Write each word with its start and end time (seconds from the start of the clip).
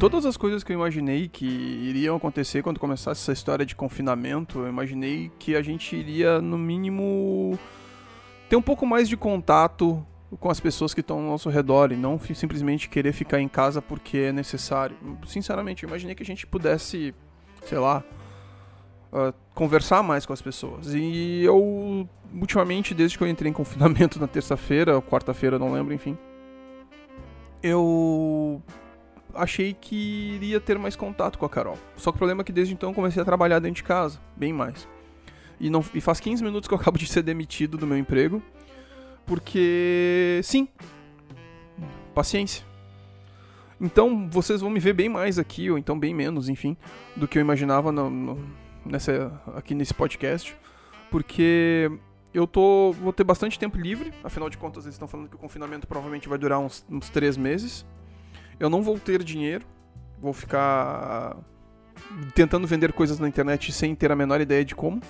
todas 0.00 0.24
as 0.24 0.34
coisas 0.34 0.64
que 0.64 0.72
eu 0.72 0.74
imaginei 0.74 1.28
que 1.28 1.44
iriam 1.44 2.16
acontecer 2.16 2.62
quando 2.62 2.80
começasse 2.80 3.20
essa 3.20 3.32
história 3.32 3.66
de 3.66 3.76
confinamento, 3.76 4.60
eu 4.60 4.66
imaginei 4.66 5.30
que 5.38 5.54
a 5.54 5.60
gente 5.60 5.94
iria, 5.94 6.40
no 6.40 6.56
mínimo, 6.56 7.58
ter 8.48 8.56
um 8.56 8.62
pouco 8.62 8.86
mais 8.86 9.10
de 9.10 9.16
contato 9.16 10.04
com 10.38 10.48
as 10.48 10.58
pessoas 10.58 10.94
que 10.94 11.00
estão 11.00 11.18
ao 11.18 11.24
nosso 11.24 11.50
redor 11.50 11.92
e 11.92 11.96
não 11.96 12.18
simplesmente 12.18 12.88
querer 12.88 13.12
ficar 13.12 13.40
em 13.40 13.48
casa 13.48 13.82
porque 13.82 14.16
é 14.16 14.32
necessário. 14.32 14.96
Sinceramente, 15.26 15.82
eu 15.82 15.88
imaginei 15.88 16.14
que 16.14 16.22
a 16.22 16.26
gente 16.26 16.46
pudesse, 16.46 17.14
sei 17.66 17.78
lá, 17.78 18.02
uh, 19.12 19.34
conversar 19.54 20.02
mais 20.02 20.24
com 20.24 20.32
as 20.32 20.40
pessoas. 20.40 20.94
E 20.94 21.42
eu, 21.44 22.08
ultimamente, 22.34 22.94
desde 22.94 23.18
que 23.18 23.24
eu 23.24 23.28
entrei 23.28 23.50
em 23.50 23.54
confinamento 23.54 24.16
na 24.18 24.26
terça-feira, 24.26 25.02
quarta-feira, 25.02 25.58
não 25.58 25.70
lembro, 25.70 25.92
enfim, 25.92 26.16
eu 27.62 28.62
achei 29.34 29.74
que 29.74 30.34
iria 30.34 30.60
ter 30.60 30.78
mais 30.78 30.96
contato 30.96 31.38
com 31.38 31.46
a 31.46 31.48
Carol. 31.48 31.78
Só 31.96 32.10
que 32.10 32.16
o 32.16 32.18
problema 32.18 32.42
é 32.42 32.44
que 32.44 32.52
desde 32.52 32.74
então 32.74 32.90
eu 32.90 32.94
comecei 32.94 33.20
a 33.20 33.24
trabalhar 33.24 33.58
dentro 33.58 33.76
de 33.76 33.82
casa, 33.82 34.20
bem 34.36 34.52
mais. 34.52 34.88
E, 35.58 35.68
não, 35.68 35.84
e 35.92 36.00
faz 36.00 36.20
15 36.20 36.42
minutos 36.42 36.68
que 36.68 36.74
eu 36.74 36.78
acabo 36.80 36.98
de 36.98 37.06
ser 37.06 37.22
demitido 37.22 37.76
do 37.76 37.86
meu 37.86 37.98
emprego, 37.98 38.42
porque 39.26 40.40
sim, 40.42 40.68
paciência. 42.14 42.64
Então 43.80 44.28
vocês 44.28 44.60
vão 44.60 44.70
me 44.70 44.78
ver 44.78 44.92
bem 44.92 45.08
mais 45.08 45.38
aqui, 45.38 45.70
ou 45.70 45.78
então 45.78 45.98
bem 45.98 46.14
menos, 46.14 46.48
enfim, 46.48 46.76
do 47.16 47.26
que 47.26 47.38
eu 47.38 47.40
imaginava 47.40 47.90
no, 47.90 48.10
no, 48.10 48.50
nessa, 48.84 49.40
aqui 49.54 49.74
nesse 49.74 49.94
podcast, 49.94 50.54
porque 51.10 51.90
eu 52.32 52.46
tô, 52.46 52.92
vou 52.92 53.12
ter 53.12 53.24
bastante 53.24 53.58
tempo 53.58 53.78
livre, 53.78 54.12
afinal 54.22 54.50
de 54.50 54.58
contas 54.58 54.84
eles 54.84 54.94
estão 54.94 55.08
falando 55.08 55.28
que 55.28 55.36
o 55.36 55.38
confinamento 55.38 55.86
provavelmente 55.86 56.28
vai 56.28 56.38
durar 56.38 56.58
uns, 56.58 56.84
uns 56.90 57.08
três 57.08 57.36
meses. 57.36 57.86
Eu 58.60 58.68
não 58.68 58.82
vou 58.82 58.98
ter 58.98 59.24
dinheiro, 59.24 59.64
vou 60.20 60.34
ficar 60.34 61.36
tentando 62.34 62.66
vender 62.66 62.92
coisas 62.92 63.18
na 63.18 63.26
internet 63.26 63.72
sem 63.72 63.94
ter 63.94 64.12
a 64.12 64.16
menor 64.16 64.40
ideia 64.40 64.64
de 64.64 64.74
como. 64.74 65.00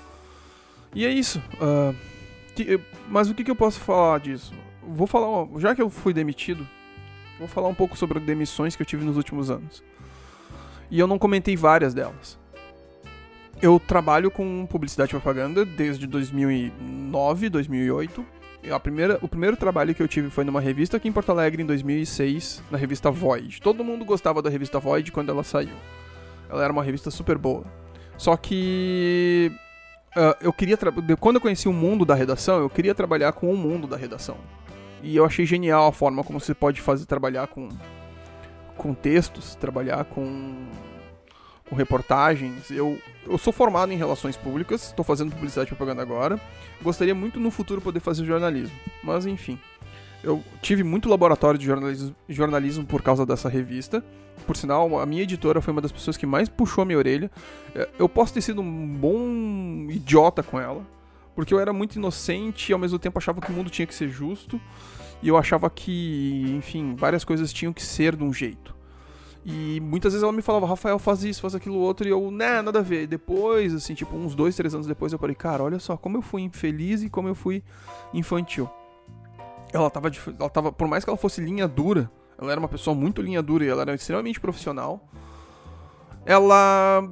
E 0.94 1.04
é 1.04 1.10
isso. 1.10 1.42
Uh, 1.54 1.94
que, 2.54 2.80
mas 3.08 3.28
o 3.28 3.34
que, 3.34 3.42
que 3.42 3.50
eu 3.50 3.56
posso 3.56 3.80
falar 3.80 4.20
disso? 4.20 4.54
Vou 4.82 5.06
falar, 5.06 5.48
já 5.58 5.74
que 5.74 5.82
eu 5.82 5.90
fui 5.90 6.12
demitido, 6.12 6.66
vou 7.38 7.48
falar 7.48 7.68
um 7.68 7.74
pouco 7.74 7.96
sobre 7.96 8.20
demissões 8.20 8.76
que 8.76 8.82
eu 8.82 8.86
tive 8.86 9.04
nos 9.04 9.16
últimos 9.16 9.50
anos. 9.50 9.82
E 10.90 10.98
eu 10.98 11.06
não 11.06 11.18
comentei 11.18 11.56
várias 11.56 11.92
delas. 11.92 12.38
Eu 13.60 13.78
trabalho 13.78 14.30
com 14.30 14.66
publicidade 14.66 15.10
e 15.10 15.12
propaganda 15.12 15.64
desde 15.64 16.06
2009, 16.06 17.50
2008. 17.50 18.39
A 18.68 18.78
primeira, 18.78 19.18
o 19.22 19.28
primeiro 19.28 19.56
trabalho 19.56 19.94
que 19.94 20.02
eu 20.02 20.08
tive 20.08 20.28
foi 20.28 20.44
numa 20.44 20.60
revista 20.60 20.96
aqui 20.96 21.08
em 21.08 21.12
Porto 21.12 21.30
Alegre 21.30 21.62
em 21.62 21.66
2006, 21.66 22.62
na 22.70 22.76
revista 22.76 23.10
Void. 23.10 23.60
Todo 23.60 23.82
mundo 23.82 24.04
gostava 24.04 24.42
da 24.42 24.50
revista 24.50 24.78
Void 24.78 25.10
quando 25.10 25.30
ela 25.30 25.42
saiu. 25.42 25.74
Ela 26.48 26.64
era 26.64 26.72
uma 26.72 26.82
revista 26.82 27.10
super 27.10 27.38
boa. 27.38 27.64
Só 28.18 28.36
que 28.36 29.50
uh, 30.14 30.36
eu 30.42 30.52
queria 30.52 30.76
quando 31.18 31.36
eu 31.36 31.40
conheci 31.40 31.68
o 31.68 31.72
mundo 31.72 32.04
da 32.04 32.14
redação, 32.14 32.58
eu 32.58 32.68
queria 32.68 32.94
trabalhar 32.94 33.32
com 33.32 33.50
o 33.50 33.56
mundo 33.56 33.86
da 33.86 33.96
redação. 33.96 34.36
E 35.02 35.16
eu 35.16 35.24
achei 35.24 35.46
genial 35.46 35.86
a 35.88 35.92
forma 35.92 36.22
como 36.22 36.38
você 36.38 36.54
pode 36.54 36.82
fazer 36.82 37.06
trabalhar 37.06 37.46
com 37.46 37.68
com 38.76 38.94
textos, 38.94 39.54
trabalhar 39.56 40.04
com 40.04 40.54
com 41.70 41.76
reportagens. 41.76 42.68
Eu, 42.70 42.98
eu 43.24 43.38
sou 43.38 43.52
formado 43.52 43.92
em 43.92 43.96
relações 43.96 44.36
públicas, 44.36 44.88
estou 44.88 45.04
fazendo 45.04 45.30
publicidade 45.30 45.68
e 45.68 45.74
propaganda 45.74 46.02
agora. 46.02 46.38
Gostaria 46.82 47.14
muito 47.14 47.38
no 47.38 47.50
futuro 47.50 47.80
poder 47.80 48.00
fazer 48.00 48.26
jornalismo, 48.26 48.76
mas 49.02 49.24
enfim. 49.24 49.58
Eu 50.22 50.44
tive 50.60 50.82
muito 50.82 51.08
laboratório 51.08 51.58
de 51.58 51.64
jornalismo, 51.64 52.14
jornalismo 52.28 52.84
por 52.84 53.00
causa 53.00 53.24
dessa 53.24 53.48
revista. 53.48 54.04
Por 54.46 54.56
sinal, 54.56 54.98
a 54.98 55.06
minha 55.06 55.22
editora 55.22 55.60
foi 55.62 55.72
uma 55.72 55.80
das 55.80 55.92
pessoas 55.92 56.16
que 56.16 56.26
mais 56.26 56.48
puxou 56.48 56.82
a 56.82 56.84
minha 56.84 56.98
orelha. 56.98 57.30
É, 57.74 57.88
eu 57.98 58.08
posso 58.08 58.34
ter 58.34 58.42
sido 58.42 58.60
um 58.60 58.96
bom 58.96 59.86
idiota 59.88 60.42
com 60.42 60.60
ela, 60.60 60.84
porque 61.34 61.54
eu 61.54 61.60
era 61.60 61.72
muito 61.72 61.96
inocente 61.96 62.70
e 62.70 62.72
ao 62.72 62.78
mesmo 62.78 62.98
tempo 62.98 63.16
achava 63.16 63.40
que 63.40 63.50
o 63.50 63.54
mundo 63.54 63.70
tinha 63.70 63.86
que 63.86 63.94
ser 63.94 64.08
justo. 64.08 64.60
E 65.22 65.28
eu 65.28 65.36
achava 65.36 65.70
que, 65.70 66.54
enfim, 66.56 66.94
várias 66.96 67.24
coisas 67.24 67.52
tinham 67.52 67.72
que 67.72 67.82
ser 67.82 68.16
de 68.16 68.24
um 68.24 68.32
jeito. 68.32 68.74
E 69.44 69.80
muitas 69.80 70.12
vezes 70.12 70.22
ela 70.22 70.32
me 70.32 70.42
falava, 70.42 70.66
Rafael, 70.66 70.98
faz 70.98 71.24
isso, 71.24 71.40
faz 71.40 71.54
aquilo 71.54 71.76
outro, 71.76 72.06
e 72.06 72.10
eu, 72.10 72.30
né, 72.30 72.60
nada 72.60 72.80
a 72.80 72.82
ver. 72.82 73.06
Depois, 73.06 73.74
assim, 73.74 73.94
tipo, 73.94 74.14
uns 74.14 74.34
dois, 74.34 74.54
três 74.54 74.74
anos 74.74 74.86
depois, 74.86 75.12
eu 75.12 75.18
falei, 75.18 75.34
cara, 75.34 75.62
olha 75.62 75.78
só 75.78 75.96
como 75.96 76.18
eu 76.18 76.22
fui 76.22 76.42
infeliz 76.42 77.02
e 77.02 77.08
como 77.08 77.28
eu 77.28 77.34
fui 77.34 77.62
infantil. 78.12 78.68
Ela 79.72 79.88
tava, 79.88 80.10
ela 80.38 80.50
tava, 80.50 80.72
por 80.72 80.86
mais 80.86 81.04
que 81.04 81.10
ela 81.10 81.16
fosse 81.16 81.40
linha 81.40 81.66
dura, 81.66 82.10
ela 82.38 82.52
era 82.52 82.60
uma 82.60 82.68
pessoa 82.68 82.94
muito 82.94 83.22
linha 83.22 83.42
dura 83.42 83.64
e 83.64 83.68
ela 83.68 83.82
era 83.82 83.94
extremamente 83.94 84.40
profissional. 84.40 85.08
Ela. 86.26 87.08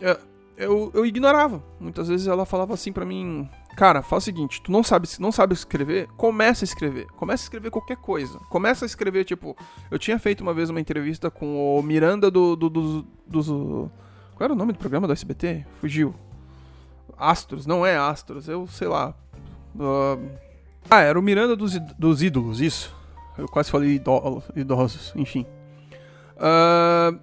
É, 0.00 0.18
eu, 0.56 0.90
eu 0.94 1.04
ignorava. 1.04 1.62
Muitas 1.80 2.08
vezes 2.08 2.26
ela 2.26 2.44
falava 2.46 2.74
assim 2.74 2.92
para 2.92 3.04
mim, 3.04 3.48
Cara, 3.76 4.02
faz 4.02 4.22
o 4.22 4.26
seguinte, 4.26 4.62
tu 4.62 4.70
não 4.70 4.84
sabe, 4.84 5.08
não 5.18 5.32
sabe 5.32 5.52
escrever, 5.52 6.08
começa 6.16 6.64
a 6.64 6.66
escrever. 6.66 7.06
Começa 7.16 7.42
a 7.42 7.46
escrever 7.46 7.70
qualquer 7.70 7.96
coisa. 7.96 8.38
Começa 8.48 8.84
a 8.84 8.86
escrever, 8.86 9.24
tipo, 9.24 9.56
eu 9.90 9.98
tinha 9.98 10.18
feito 10.18 10.42
uma 10.42 10.54
vez 10.54 10.70
uma 10.70 10.80
entrevista 10.80 11.30
com 11.30 11.78
o 11.78 11.82
Miranda 11.82 12.30
do, 12.30 12.54
do, 12.54 12.70
do, 12.70 13.06
do 13.26 13.90
qual 14.34 14.46
era 14.46 14.52
o 14.52 14.56
nome 14.56 14.72
do 14.72 14.78
programa 14.78 15.06
do 15.06 15.12
SBT? 15.12 15.64
Fugiu. 15.80 16.14
Astros, 17.16 17.66
não 17.66 17.86
é 17.86 17.96
Astros, 17.96 18.48
eu 18.48 18.66
sei 18.66 18.88
lá. 18.88 19.14
Uh, 19.74 20.28
ah, 20.90 21.00
era 21.00 21.18
o 21.18 21.22
Miranda 21.22 21.54
dos, 21.54 21.78
dos 21.98 22.22
ídolos, 22.22 22.60
isso. 22.60 22.94
Eu 23.38 23.48
quase 23.48 23.70
falei 23.70 24.00
idosos, 24.54 25.12
enfim. 25.16 25.46
Uh, 26.36 27.18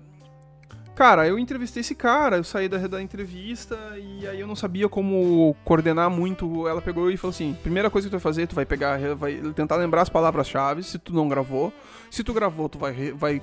Cara, 0.96 1.26
eu 1.28 1.40
entrevistei 1.40 1.82
esse 1.82 1.96
cara, 1.96 2.38
eu 2.38 2.44
saí 2.44 2.68
da, 2.68 2.78
da 2.86 3.02
entrevista 3.02 3.78
e 3.98 4.28
aí 4.28 4.40
eu 4.40 4.46
não 4.48 4.56
sabia 4.56 4.90
como 4.90 5.56
coordenar 5.64 6.10
muito. 6.10 6.68
Ela 6.68 6.82
pegou 6.82 7.10
e 7.10 7.18
falou 7.18 7.32
assim: 7.32 7.58
primeira 7.64 7.90
coisa 7.90 8.08
que 8.08 8.10
tu 8.10 8.20
vai 8.20 8.22
fazer, 8.22 8.48
tu 8.48 8.56
vai 8.56 8.66
pegar, 8.66 9.00
vai 9.16 9.36
tentar 9.56 9.78
lembrar 9.78 10.02
as 10.02 10.10
palavras-chave, 10.10 10.84
se 10.84 11.00
tu 11.00 11.14
não 11.14 11.30
gravou. 11.30 11.74
Se 12.10 12.24
tu 12.24 12.34
gravou, 12.34 12.68
tu 12.68 12.78
vai, 12.78 13.12
vai 13.14 13.42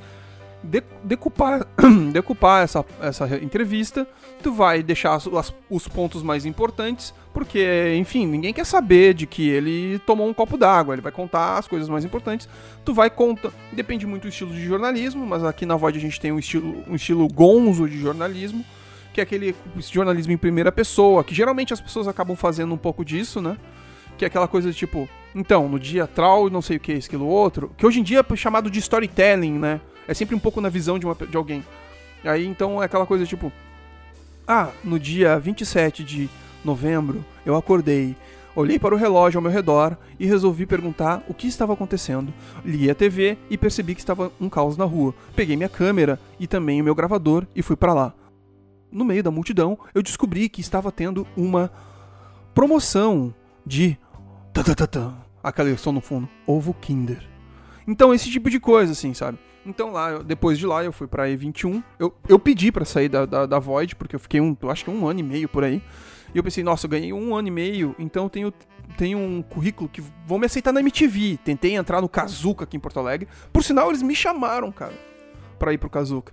decupar, 1.03 1.67
decupar 2.13 2.65
essa, 2.65 2.85
essa 3.01 3.27
entrevista, 3.43 4.07
tu 4.43 4.53
vai 4.53 4.83
deixar 4.83 5.15
as, 5.15 5.27
os 5.71 5.89
pontos 5.89 6.23
mais 6.23 6.45
importantes, 6.45 7.15
porque, 7.33 7.95
enfim, 7.97 8.27
ninguém 8.27 8.53
quer 8.53 8.67
saber 8.67 9.15
de 9.15 9.27
que 9.27 9.49
ele 9.49 9.99
tomou 10.01 10.29
um 10.29 10.35
copo 10.35 10.57
d'água, 10.57 10.95
ele 10.95 11.03
vai 11.03 11.13
contar 11.13 11.59
as 11.59 11.69
coisas 11.69 11.89
mais 11.89 12.05
importantes, 12.05 12.49
tu 12.85 12.93
vai 12.93 13.09
contar, 13.09 13.51
depende 13.73 14.07
muito 14.07 14.23
do 14.23 14.29
estilo 14.29 14.53
de 14.53 14.65
jornalismo, 14.65 15.25
mas 15.27 15.45
aqui 15.45 15.65
na 15.65 15.77
Void 15.77 15.99
a 15.99 16.01
gente 16.01 16.21
tem 16.21 16.33
um 16.33 16.39
estilo, 16.39 16.83
um 16.89 16.97
estilo 16.97 17.27
gonzo 17.29 17.89
de 17.89 17.99
jornalismo, 17.99 18.65
que 19.13 19.21
é 19.21 19.25
aquele 19.25 19.55
jornalismo 19.91 20.33
em 20.33 20.37
primeira 20.37 20.71
pessoa, 20.71 21.25
que 21.25 21.35
geralmente 21.35 21.73
as 21.73 21.81
pessoas 21.81 22.07
acabam 22.07 22.37
fazendo 22.37 22.75
um 22.75 22.79
pouco 22.79 23.05
disso, 23.05 23.41
né? 23.41 23.57
Que 24.17 24.25
é 24.25 24.29
aquela 24.29 24.47
coisa 24.47 24.71
de 24.71 24.77
tipo, 24.77 25.09
então, 25.35 25.69
no 25.69 25.79
dia 25.79 26.07
tal, 26.07 26.51
não 26.51 26.63
sei 26.63 26.77
o 26.77 26.81
que, 26.81 26.93
aquilo 26.93 27.27
outro, 27.27 27.73
que 27.77 27.87
hoje 27.87 28.01
em 28.01 28.03
dia 28.03 28.25
é 28.29 28.37
chamado 28.37 28.71
de 28.71 28.79
storytelling, 28.79 29.59
né? 29.59 29.81
É 30.09 30.15
sempre 30.15 30.35
um 30.35 30.39
pouco 30.39 30.61
na 30.61 30.71
visão 30.71 30.99
de, 30.99 31.05
uma, 31.05 31.15
de 31.15 31.37
alguém. 31.37 31.63
Aí 32.25 32.47
então 32.47 32.83
é 32.83 32.87
aquela 32.87 33.07
coisa 33.07 33.27
tipo: 33.27 33.53
Ah, 34.47 34.71
no 34.83 34.99
dia 34.99 35.39
27 35.39 36.03
de 36.03 36.31
novembro 36.65 37.25
eu 37.45 37.55
acordei, 37.55 38.17
olhei 38.57 38.79
para 38.79 38.95
o 38.95 38.99
relógio 38.99 39.39
ao 39.39 39.43
meu 39.43 39.53
redor 39.53 39.97
e 40.19 40.27
resolvi 40.27 40.65
perguntar 40.65 41.23
o 41.29 41.35
que 41.35 41.47
estava 41.47 41.75
acontecendo. 41.75 42.33
Li 42.65 42.91
a 42.91 42.95
TV 42.95 43.37
e 43.51 43.59
percebi 43.59 43.95
que 43.95 44.01
estava 44.01 44.33
um 44.41 44.49
caos 44.49 44.79
na 44.79 44.87
rua. 44.87 45.15
Peguei 45.37 45.57
minha 45.57 45.69
câmera 45.69 46.19
e 46.41 46.47
também 46.47 46.81
o 46.81 46.85
meu 46.85 46.95
gravador 46.95 47.47
e 47.55 47.63
fui 47.63 47.77
para 47.77 47.93
lá. 47.93 48.15
No 48.91 49.05
meio 49.05 49.23
da 49.23 49.31
multidão, 49.31 49.79
eu 49.95 50.03
descobri 50.03 50.49
que 50.49 50.63
estava 50.63 50.91
tendo 50.91 51.27
uma 51.37 51.71
promoção 52.55 53.35
de. 53.65 53.99
Aquela 55.43 55.77
som 55.77 55.93
no 55.93 56.01
fundo. 56.01 56.27
Ovo 56.47 56.73
Kinder. 56.73 57.23
Então, 57.87 58.13
esse 58.13 58.31
tipo 58.31 58.51
de 58.51 58.59
coisa, 58.59 58.93
assim, 58.93 59.13
sabe? 59.15 59.39
Então 59.67 59.93
lá, 59.93 60.19
depois 60.19 60.59
de 60.59 60.67
lá, 60.67 60.85
eu 60.85 60.93
fui 60.93 61.07
pra 61.07 61.29
E21. 61.29 61.83
Eu, 61.99 62.15
eu 62.29 62.39
pedi 62.39 62.73
para 62.73 62.85
sair 62.85 63.09
da, 63.09 63.27
da, 63.27 63.47
da, 63.47 63.59
Void, 63.59 63.97
porque 63.97 64.17
eu 64.17 64.21
fiquei 64.21 64.41
um, 64.41 64.57
eu 64.61 64.71
acho 64.71 64.85
que 64.85 64.91
um 64.91 65.07
ano 65.07 65.21
e 65.21 65.23
meio 65.23 65.49
por 65.49 65.65
aí. 65.65 65.83
E 66.35 66.39
eu 66.39 66.43
pensei, 66.43 66.63
nossa, 66.63 66.87
eu 66.87 66.91
ganhei 66.91 67.13
um 67.13 67.35
ano 67.35 67.49
e 67.49 67.51
meio, 67.51 67.95
então 67.99 68.25
eu 68.25 68.31
tenho, 68.31 68.53
tenho 68.97 69.19
um 69.19 69.43
currículo 69.43 69.89
que 69.89 70.03
vão 70.27 70.39
me 70.39 70.47
aceitar 70.47 70.73
na 70.73 70.81
MTV. 70.81 71.39
Tentei 71.45 71.75
entrar 71.75 72.01
no 72.01 72.09
Kazuca 72.09 72.65
aqui 72.65 72.77
em 72.77 72.81
Porto 72.81 72.99
Alegre. 72.99 73.29
Por 73.53 73.63
sinal, 73.63 73.89
eles 73.89 74.03
me 74.03 74.15
chamaram, 74.15 74.71
cara, 74.71 74.95
pra 75.59 75.73
ir 75.73 75.79
pro 75.79 75.91
Kazuca. 75.91 76.33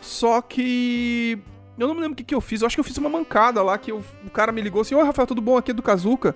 Só 0.00 0.40
que. 0.40 1.38
Eu 1.78 1.86
não 1.86 1.94
me 1.94 2.00
lembro 2.00 2.14
o 2.14 2.16
que, 2.16 2.24
que 2.24 2.34
eu 2.34 2.40
fiz. 2.40 2.62
Eu 2.62 2.66
acho 2.66 2.76
que 2.76 2.80
eu 2.80 2.84
fiz 2.84 2.96
uma 2.96 3.10
mancada 3.10 3.62
lá, 3.62 3.76
que 3.76 3.92
eu, 3.92 4.02
o 4.24 4.30
cara 4.30 4.50
me 4.50 4.62
ligou 4.62 4.80
assim: 4.80 4.94
Oi, 4.94 5.04
Rafael, 5.04 5.26
tudo 5.26 5.42
bom? 5.42 5.56
Aqui 5.58 5.72
é 5.72 5.74
do 5.74 5.82
Kazuca. 5.82 6.34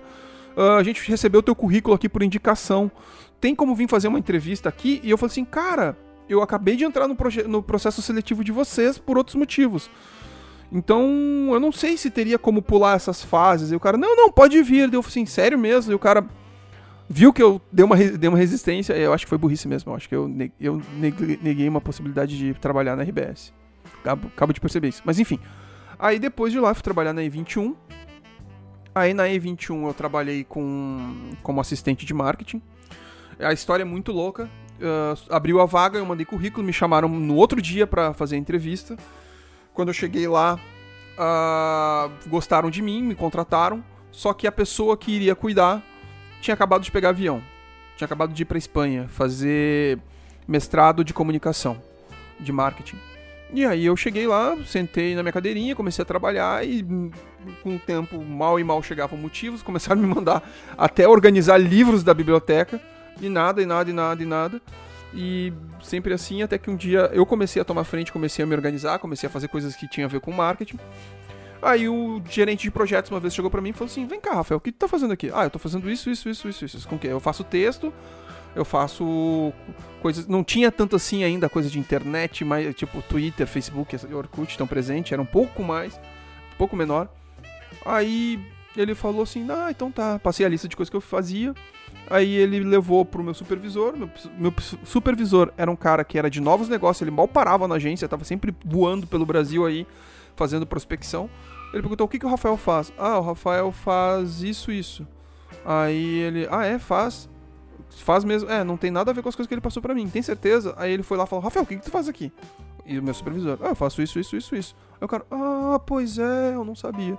Uh, 0.55 0.77
a 0.77 0.83
gente 0.83 1.07
recebeu 1.09 1.39
o 1.39 1.43
teu 1.43 1.55
currículo 1.55 1.95
aqui 1.95 2.09
por 2.09 2.21
indicação. 2.21 2.91
Tem 3.39 3.55
como 3.55 3.73
vir 3.73 3.89
fazer 3.89 4.07
uma 4.07 4.19
entrevista 4.19 4.69
aqui? 4.69 5.01
E 5.03 5.09
eu 5.09 5.17
falei 5.17 5.31
assim, 5.31 5.45
cara, 5.45 5.97
eu 6.31 6.41
acabei 6.41 6.75
de 6.75 6.83
entrar 6.83 7.07
no, 7.07 7.17
no 7.47 7.63
processo 7.63 8.01
seletivo 8.01 8.43
de 8.43 8.51
vocês 8.51 8.97
por 8.97 9.17
outros 9.17 9.35
motivos. 9.35 9.89
Então, 10.71 11.03
eu 11.51 11.59
não 11.59 11.71
sei 11.71 11.97
se 11.97 12.09
teria 12.09 12.39
como 12.39 12.61
pular 12.61 12.95
essas 12.95 13.21
fases. 13.21 13.71
E 13.71 13.75
o 13.75 13.79
cara, 13.79 13.97
não, 13.97 14.15
não, 14.15 14.31
pode 14.31 14.61
vir. 14.63 14.91
Eu 14.93 15.01
falei 15.01 15.09
assim, 15.09 15.25
sério 15.25 15.59
mesmo? 15.59 15.91
E 15.91 15.95
o 15.95 15.99
cara, 15.99 16.25
viu 17.09 17.33
que 17.33 17.43
eu 17.43 17.61
dei 17.69 17.83
uma, 17.83 17.97
dei 17.97 18.29
uma 18.29 18.37
resistência, 18.37 18.93
eu 18.93 19.11
acho 19.11 19.25
que 19.25 19.29
foi 19.29 19.37
burrice 19.37 19.67
mesmo, 19.67 19.91
eu 19.91 19.95
acho 19.97 20.07
que 20.07 20.15
eu, 20.15 20.31
eu 20.59 20.81
neguei 21.41 21.67
uma 21.67 21.81
possibilidade 21.81 22.37
de 22.37 22.53
trabalhar 22.53 22.95
na 22.95 23.03
RBS. 23.03 23.53
Acabo, 23.99 24.27
acabo 24.27 24.53
de 24.53 24.61
perceber 24.61 24.87
isso. 24.87 25.01
Mas 25.03 25.19
enfim. 25.19 25.37
Aí 25.99 26.17
depois 26.17 26.53
de 26.53 26.59
lá 26.59 26.73
fui 26.73 26.81
trabalhar 26.81 27.11
na 27.11 27.21
E21. 27.21 27.75
Aí 28.95 29.13
na 29.13 29.25
E21 29.25 29.87
eu 29.87 29.93
trabalhei 29.93 30.45
com, 30.45 31.33
como 31.43 31.59
assistente 31.59 32.05
de 32.05 32.13
marketing. 32.13 32.61
A 33.39 33.51
história 33.51 33.83
é 33.83 33.85
muito 33.85 34.11
louca. 34.11 34.49
Uh, 34.81 35.17
abriu 35.29 35.61
a 35.61 35.65
vaga, 35.65 35.99
eu 35.99 36.05
mandei 36.05 36.25
currículo, 36.25 36.65
me 36.65 36.73
chamaram 36.73 37.07
no 37.07 37.35
outro 37.35 37.61
dia 37.61 37.85
para 37.85 38.13
fazer 38.13 38.35
a 38.35 38.39
entrevista. 38.39 38.97
Quando 39.73 39.89
eu 39.89 39.93
cheguei 39.93 40.27
lá, 40.27 40.59
uh, 41.17 42.11
gostaram 42.29 42.69
de 42.69 42.81
mim, 42.81 43.01
me 43.03 43.15
contrataram. 43.15 43.83
Só 44.11 44.33
que 44.33 44.47
a 44.47 44.51
pessoa 44.51 44.97
que 44.97 45.11
iria 45.11 45.35
cuidar 45.35 45.81
tinha 46.41 46.53
acabado 46.53 46.81
de 46.81 46.91
pegar 46.91 47.09
avião. 47.09 47.41
Tinha 47.95 48.05
acabado 48.05 48.33
de 48.33 48.41
ir 48.41 48.45
para 48.45 48.57
Espanha 48.57 49.07
fazer 49.07 49.99
mestrado 50.47 51.03
de 51.03 51.13
comunicação, 51.13 51.81
de 52.39 52.51
marketing. 52.51 52.97
E 53.53 53.65
aí 53.65 53.85
eu 53.85 53.97
cheguei 53.97 54.27
lá, 54.27 54.57
sentei 54.65 55.13
na 55.13 55.21
minha 55.21 55.33
cadeirinha, 55.33 55.75
comecei 55.75 56.01
a 56.01 56.05
trabalhar 56.05 56.65
e 56.65 56.83
com 57.61 57.75
o 57.75 57.79
tempo 57.79 58.23
mal 58.23 58.59
e 58.59 58.63
mal 58.63 58.81
chegavam 58.81 59.17
motivos, 59.17 59.61
começaram 59.63 60.01
a 60.01 60.05
me 60.05 60.13
mandar 60.13 60.43
até 60.77 61.07
organizar 61.07 61.57
livros 61.57 62.03
da 62.03 62.13
biblioteca, 62.13 62.81
e 63.19 63.29
nada, 63.29 63.61
e 63.61 63.65
nada, 63.65 63.89
e 63.89 63.93
nada, 63.93 64.23
e 64.23 64.25
nada. 64.25 64.61
E 65.13 65.53
sempre 65.81 66.13
assim, 66.13 66.41
até 66.41 66.57
que 66.57 66.69
um 66.69 66.75
dia 66.75 67.09
eu 67.13 67.25
comecei 67.25 67.61
a 67.61 67.65
tomar 67.65 67.83
frente, 67.83 68.11
comecei 68.11 68.43
a 68.43 68.47
me 68.47 68.55
organizar, 68.55 68.99
comecei 68.99 69.27
a 69.27 69.29
fazer 69.29 69.47
coisas 69.47 69.75
que 69.75 69.87
tinham 69.87 70.05
a 70.05 70.09
ver 70.09 70.21
com 70.21 70.31
marketing. 70.31 70.79
Aí 71.61 71.87
o 71.87 72.21
gerente 72.27 72.63
de 72.63 72.71
projetos 72.71 73.11
uma 73.11 73.19
vez 73.19 73.35
chegou 73.35 73.51
para 73.51 73.61
mim 73.61 73.69
e 73.69 73.73
falou 73.73 73.85
assim: 73.85 74.05
Vem 74.07 74.19
cá, 74.19 74.33
Rafael, 74.33 74.57
o 74.57 74.61
que 74.61 74.71
tu 74.71 74.79
tá 74.79 74.87
fazendo 74.87 75.13
aqui? 75.13 75.29
Ah, 75.33 75.43
eu 75.43 75.49
tô 75.49 75.59
fazendo 75.59 75.89
isso, 75.89 76.09
isso, 76.09 76.27
isso, 76.29 76.49
isso, 76.49 76.65
isso. 76.65 76.87
Com 76.87 76.97
que? 76.97 77.07
Eu 77.07 77.19
faço 77.19 77.43
texto, 77.43 77.93
eu 78.55 78.65
faço 78.65 79.53
coisas. 80.01 80.25
Não 80.27 80.43
tinha 80.43 80.71
tanto 80.71 80.95
assim 80.95 81.23
ainda 81.23 81.47
coisa 81.47 81.69
de 81.69 81.77
internet, 81.77 82.43
mas 82.43 82.73
tipo 82.73 83.01
Twitter, 83.03 83.45
Facebook, 83.45 83.95
Orkut 84.11 84.49
estão 84.49 84.65
presentes, 84.65 85.11
era 85.11 85.21
um 85.21 85.25
pouco 85.25 85.61
mais, 85.61 85.95
um 86.53 86.57
pouco 86.57 86.75
menor. 86.75 87.07
Aí 87.85 88.39
ele 88.75 88.95
falou 88.95 89.21
assim: 89.21 89.45
Ah, 89.49 89.67
então 89.69 89.91
tá. 89.91 90.17
Passei 90.17 90.45
a 90.45 90.49
lista 90.49 90.67
de 90.67 90.75
coisas 90.75 90.89
que 90.89 90.95
eu 90.95 91.01
fazia. 91.01 91.53
Aí 92.11 92.35
ele 92.35 92.59
levou 92.59 93.05
pro 93.05 93.23
meu 93.23 93.33
supervisor. 93.33 93.95
Meu, 93.95 94.09
meu, 94.37 94.53
supervisor 94.83 95.51
era 95.57 95.71
um 95.71 95.75
cara 95.75 96.03
que 96.03 96.17
era 96.17 96.29
de 96.29 96.41
novos 96.41 96.67
negócios, 96.67 97.01
ele 97.01 97.11
mal 97.11 97.27
parava 97.27 97.67
na 97.67 97.75
agência, 97.75 98.07
tava 98.07 98.23
sempre 98.23 98.53
voando 98.65 99.07
pelo 99.07 99.25
Brasil 99.25 99.65
aí, 99.65 99.87
fazendo 100.35 100.65
prospecção. 100.65 101.29
Ele 101.73 101.81
perguntou: 101.81 102.05
o 102.05 102.09
que, 102.09 102.19
que 102.19 102.25
o 102.25 102.29
Rafael 102.29 102.57
faz? 102.57 102.91
Ah, 102.97 103.17
o 103.17 103.21
Rafael 103.21 103.71
faz 103.71 104.43
isso, 104.43 104.71
isso. 104.71 105.07
Aí 105.65 106.19
ele: 106.19 106.47
Ah, 106.51 106.65
é, 106.65 106.77
faz 106.77 107.29
faz 107.97 108.23
mesmo. 108.23 108.49
É, 108.49 108.63
não 108.63 108.77
tem 108.77 108.91
nada 108.91 109.11
a 109.11 109.13
ver 109.13 109.21
com 109.21 109.29
as 109.29 109.35
coisas 109.35 109.47
que 109.47 109.53
ele 109.53 109.61
passou 109.61 109.81
para 109.81 109.93
mim. 109.93 110.07
Tem 110.07 110.21
certeza? 110.21 110.73
Aí 110.77 110.91
ele 110.91 111.03
foi 111.03 111.17
lá 111.17 111.23
e 111.23 111.27
falou: 111.27 111.43
Rafael, 111.43 111.63
o 111.63 111.67
que, 111.67 111.77
que 111.77 111.83
tu 111.83 111.91
faz 111.91 112.07
aqui? 112.07 112.31
E 112.85 112.97
o 112.99 113.03
meu 113.03 113.13
supervisor: 113.13 113.57
Ah, 113.61 113.69
eu 113.69 113.75
faço 113.75 114.01
isso, 114.01 114.19
isso, 114.19 114.35
isso, 114.35 114.55
isso. 114.55 114.75
Aí 114.99 115.05
o 115.05 115.07
cara: 115.07 115.25
Ah, 115.31 115.79
pois 115.85 116.17
é, 116.17 116.53
eu 116.53 116.63
não 116.63 116.75
sabia. 116.75 117.17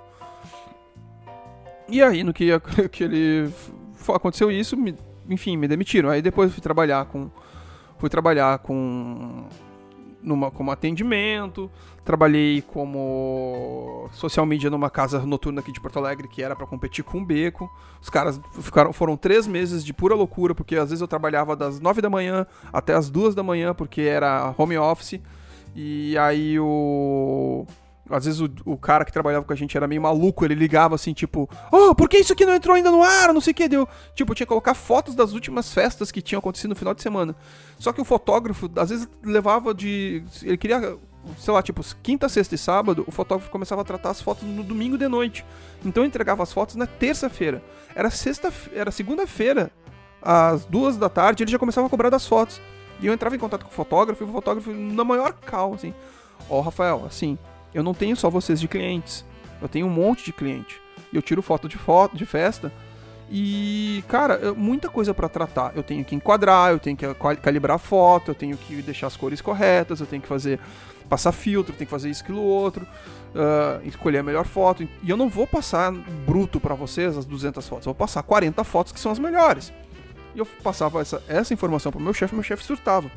E 1.89 2.01
aí, 2.01 2.23
no 2.23 2.33
que, 2.33 2.47
que 2.91 3.03
ele. 3.03 3.51
Aconteceu 4.11 4.51
isso, 4.51 4.75
me, 4.75 4.95
enfim, 5.29 5.57
me 5.57 5.67
demitiram. 5.67 6.09
Aí 6.09 6.21
depois 6.21 6.51
fui 6.51 6.61
trabalhar 6.61 7.05
com. 7.05 7.29
Fui 7.97 8.09
trabalhar 8.09 8.59
com. 8.59 9.47
Numa, 10.21 10.49
como 10.49 10.71
atendimento 10.71 11.69
Trabalhei 12.03 12.61
como 12.61 14.09
social 14.11 14.45
media 14.45 14.69
numa 14.69 14.89
casa 14.89 15.25
noturna 15.25 15.61
aqui 15.61 15.71
de 15.71 15.79
Porto 15.79 15.99
Alegre 15.99 16.27
que 16.27 16.43
era 16.43 16.53
para 16.53 16.67
competir 16.67 17.01
com 17.01 17.19
o 17.19 17.25
Beco. 17.25 17.71
Os 18.01 18.09
caras 18.09 18.41
ficaram, 18.59 18.91
foram 18.91 19.15
três 19.15 19.47
meses 19.47 19.85
de 19.85 19.93
pura 19.93 20.13
loucura, 20.13 20.53
porque 20.53 20.75
às 20.75 20.89
vezes 20.89 20.99
eu 20.99 21.07
trabalhava 21.07 21.55
das 21.55 21.79
nove 21.79 22.01
da 22.01 22.09
manhã 22.09 22.45
até 22.73 22.93
as 22.93 23.09
duas 23.09 23.33
da 23.33 23.41
manhã, 23.41 23.73
porque 23.73 24.01
era 24.01 24.53
home 24.57 24.77
office. 24.77 25.21
E 25.73 26.17
aí 26.17 26.59
o. 26.59 27.65
Às 28.09 28.25
vezes 28.25 28.41
o, 28.41 28.49
o, 28.65 28.77
cara 28.77 29.05
que 29.05 29.11
trabalhava 29.13 29.45
com 29.45 29.53
a 29.53 29.55
gente 29.55 29.77
era 29.77 29.87
meio 29.87 30.01
maluco, 30.01 30.43
ele 30.43 30.55
ligava 30.55 30.95
assim, 30.95 31.13
tipo, 31.13 31.49
oh, 31.71 31.95
por 31.95 32.09
que 32.09 32.17
isso 32.17 32.33
aqui 32.33 32.45
não 32.45 32.53
entrou 32.53 32.75
ainda 32.75 32.91
no 32.91 33.01
ar? 33.01 33.33
Não 33.33 33.39
sei 33.39 33.51
o 33.51 33.55
que, 33.55 33.67
deu. 33.69 33.87
Tipo, 34.13 34.35
tinha 34.35 34.45
que 34.45 34.49
colocar 34.49 34.73
fotos 34.73 35.15
das 35.15 35.31
últimas 35.31 35.73
festas 35.73 36.11
que 36.11 36.21
tinham 36.21 36.39
acontecido 36.39 36.71
no 36.71 36.75
final 36.75 36.93
de 36.93 37.01
semana. 37.01 37.35
Só 37.79 37.93
que 37.93 38.01
o 38.01 38.05
fotógrafo, 38.05 38.69
às 38.75 38.89
vezes, 38.89 39.07
levava 39.23 39.73
de. 39.73 40.23
Ele 40.43 40.57
queria 40.57 40.97
sei 41.37 41.53
lá, 41.53 41.61
tipo, 41.61 41.81
quinta, 42.01 42.27
sexta 42.27 42.55
e 42.55 42.57
sábado, 42.57 43.03
o 43.07 43.11
fotógrafo 43.11 43.49
começava 43.49 43.81
a 43.81 43.85
tratar 43.85 44.09
as 44.09 44.21
fotos 44.21 44.43
no 44.43 44.63
domingo 44.63 44.97
de 44.97 45.07
noite. 45.07 45.45
Então 45.85 46.03
entregava 46.03 46.43
as 46.43 46.51
fotos 46.51 46.75
na 46.75 46.85
terça-feira. 46.85 47.63
Era 47.95 48.09
sexta, 48.09 48.51
era 48.73 48.91
segunda-feira, 48.91 49.71
às 50.21 50.65
duas 50.65 50.97
da 50.97 51.09
tarde, 51.09 51.43
ele 51.43 51.51
já 51.51 51.59
começava 51.59 51.87
a 51.87 51.89
cobrar 51.89 52.09
das 52.09 52.27
fotos. 52.27 52.61
E 52.99 53.07
eu 53.07 53.13
entrava 53.13 53.35
em 53.35 53.39
contato 53.39 53.63
com 53.63 53.71
o 53.71 53.73
fotógrafo 53.73 54.23
e 54.23 54.27
o 54.27 54.31
fotógrafo 54.31 54.71
na 54.71 55.03
maior 55.03 55.33
calma, 55.33 55.75
assim. 55.75 55.93
Ó, 56.49 56.59
oh, 56.59 56.61
Rafael, 56.61 57.03
assim, 57.05 57.37
eu 57.73 57.83
não 57.83 57.93
tenho 57.93 58.15
só 58.15 58.29
vocês 58.29 58.59
de 58.59 58.67
clientes. 58.67 59.25
Eu 59.61 59.67
tenho 59.67 59.87
um 59.87 59.89
monte 59.89 60.25
de 60.25 60.33
cliente. 60.33 60.81
Eu 61.11 61.21
tiro 61.21 61.41
foto 61.41 61.67
de 61.67 61.77
foto, 61.77 62.15
de 62.15 62.25
festa. 62.25 62.71
E, 63.29 64.03
cara, 64.07 64.53
muita 64.53 64.89
coisa 64.89 65.13
para 65.13 65.29
tratar. 65.29 65.71
Eu 65.75 65.83
tenho 65.83 66.03
que 66.03 66.15
enquadrar, 66.15 66.71
eu 66.71 66.79
tenho 66.79 66.95
que 66.95 67.05
calibrar 67.41 67.75
a 67.75 67.79
foto, 67.79 68.31
eu 68.31 68.35
tenho 68.35 68.57
que 68.57 68.81
deixar 68.81 69.07
as 69.07 69.17
cores 69.17 69.41
corretas, 69.41 69.99
eu 69.99 70.05
tenho 70.05 70.21
que 70.21 70.27
fazer 70.27 70.59
passar 71.09 71.31
filtro, 71.31 71.73
tem 71.73 71.85
que 71.85 71.91
fazer 71.91 72.09
isso, 72.09 72.23
aquilo, 72.23 72.41
outro, 72.41 72.87
uh, 73.35 73.87
escolher 73.87 74.19
a 74.19 74.23
melhor 74.23 74.45
foto. 74.45 74.87
E 75.01 75.09
eu 75.09 75.17
não 75.17 75.29
vou 75.29 75.45
passar 75.45 75.91
bruto 75.91 76.59
para 76.59 76.75
vocês 76.75 77.17
as 77.17 77.25
200 77.25 77.67
fotos, 77.67 77.85
eu 77.85 77.93
vou 77.93 77.95
passar 77.95 78.23
40 78.23 78.63
fotos 78.63 78.91
que 78.91 78.99
são 78.99 79.11
as 79.11 79.19
melhores. 79.19 79.71
E 80.35 80.39
eu 80.39 80.45
passava 80.45 81.01
essa, 81.01 81.21
essa 81.27 81.53
informação 81.53 81.91
pro 81.91 82.01
meu 82.01 82.13
chefe, 82.13 82.33
meu 82.33 82.43
chefe 82.43 82.63
surtava. 82.63 83.11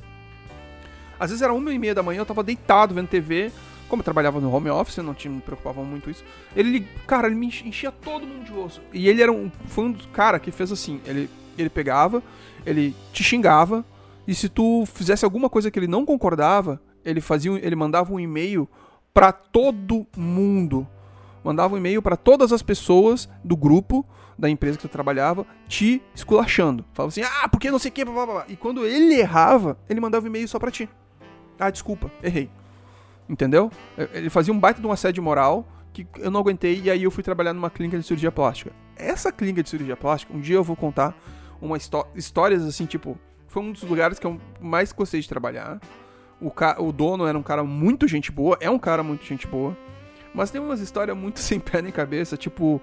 Às 1.18 1.30
vezes 1.30 1.42
era 1.42 1.54
uma 1.54 1.72
e 1.72 1.78
meia 1.78 1.94
da 1.94 2.02
manhã, 2.02 2.20
eu 2.20 2.26
tava 2.26 2.42
deitado 2.42 2.94
vendo 2.94 3.08
TV, 3.08 3.50
como 3.88 4.00
eu 4.00 4.04
trabalhava 4.04 4.40
no 4.40 4.52
home 4.52 4.70
office, 4.70 4.96
eu 4.96 5.04
não 5.04 5.14
tinha, 5.14 5.32
me 5.32 5.40
preocupava 5.40 5.82
muito 5.82 6.10
isso. 6.10 6.24
Ele, 6.54 6.86
cara, 7.06 7.26
ele 7.26 7.36
me 7.36 7.46
enchia 7.46 7.90
todo 7.92 8.26
mundo 8.26 8.44
de 8.44 8.52
osso. 8.52 8.80
E 8.92 9.08
ele 9.08 9.22
era 9.22 9.32
um, 9.32 9.50
foi 9.66 9.84
um 9.84 9.92
cara 10.12 10.38
que 10.38 10.50
fez 10.50 10.72
assim, 10.72 11.00
ele, 11.06 11.30
ele 11.56 11.70
pegava, 11.70 12.22
ele 12.64 12.94
te 13.12 13.22
xingava, 13.22 13.84
e 14.26 14.34
se 14.34 14.48
tu 14.48 14.84
fizesse 14.86 15.24
alguma 15.24 15.48
coisa 15.48 15.70
que 15.70 15.78
ele 15.78 15.86
não 15.86 16.04
concordava, 16.04 16.80
ele 17.04 17.20
fazia, 17.20 17.52
ele 17.52 17.76
mandava 17.76 18.12
um 18.12 18.18
e-mail 18.18 18.68
para 19.14 19.30
todo 19.30 20.06
mundo. 20.16 20.86
Mandava 21.44 21.74
um 21.74 21.78
e-mail 21.78 22.02
para 22.02 22.16
todas 22.16 22.52
as 22.52 22.60
pessoas 22.60 23.28
do 23.44 23.56
grupo 23.56 24.04
da 24.36 24.50
empresa 24.50 24.76
que 24.76 24.84
eu 24.84 24.90
trabalhava, 24.90 25.46
te 25.68 26.02
esculachando. 26.14 26.84
Falava 26.92 27.08
assim: 27.08 27.22
"Ah, 27.22 27.48
porque 27.48 27.70
não 27.70 27.78
sei 27.78 27.90
o 27.90 27.94
que, 27.94 28.04
blá, 28.04 28.12
blá, 28.12 28.26
blá. 28.26 28.44
E 28.48 28.56
quando 28.56 28.84
ele 28.84 29.14
errava, 29.14 29.78
ele 29.88 30.00
mandava 30.00 30.24
um 30.24 30.28
e-mail 30.28 30.48
só 30.48 30.58
para 30.58 30.70
ti. 30.70 30.88
Ah, 31.58 31.70
desculpa, 31.70 32.10
errei. 32.22 32.50
Entendeu? 33.28 33.70
Ele 34.12 34.30
fazia 34.30 34.52
um 34.52 34.58
baita 34.58 34.80
de 34.80 34.86
um 34.86 34.92
assédio 34.92 35.22
moral 35.22 35.66
que 35.92 36.06
eu 36.18 36.30
não 36.30 36.40
aguentei 36.40 36.80
e 36.84 36.90
aí 36.90 37.02
eu 37.02 37.10
fui 37.10 37.22
trabalhar 37.22 37.52
numa 37.52 37.70
clínica 37.70 37.98
de 37.98 38.04
cirurgia 38.04 38.30
plástica. 38.30 38.72
Essa 38.96 39.32
clínica 39.32 39.62
de 39.62 39.70
cirurgia 39.70 39.96
plástica, 39.96 40.34
um 40.34 40.40
dia 40.40 40.56
eu 40.56 40.64
vou 40.64 40.76
contar 40.76 41.16
uma 41.60 41.76
histórias 42.14 42.64
assim, 42.64 42.84
tipo, 42.86 43.18
foi 43.48 43.62
um 43.62 43.72
dos 43.72 43.82
lugares 43.82 44.18
que 44.18 44.26
eu 44.26 44.38
mais 44.60 44.92
gostei 44.92 45.20
de 45.20 45.28
trabalhar. 45.28 45.80
O, 46.40 46.52
o 46.84 46.92
dono 46.92 47.26
era 47.26 47.38
um 47.38 47.42
cara 47.42 47.64
muito 47.64 48.06
gente 48.06 48.30
boa, 48.30 48.58
é 48.60 48.68
um 48.70 48.78
cara 48.78 49.02
muito 49.02 49.24
gente 49.24 49.46
boa. 49.46 49.76
Mas 50.34 50.50
tem 50.50 50.60
umas 50.60 50.80
histórias 50.80 51.16
muito 51.16 51.40
sem 51.40 51.58
pé 51.58 51.80
nem 51.80 51.90
cabeça, 51.90 52.36
tipo, 52.36 52.80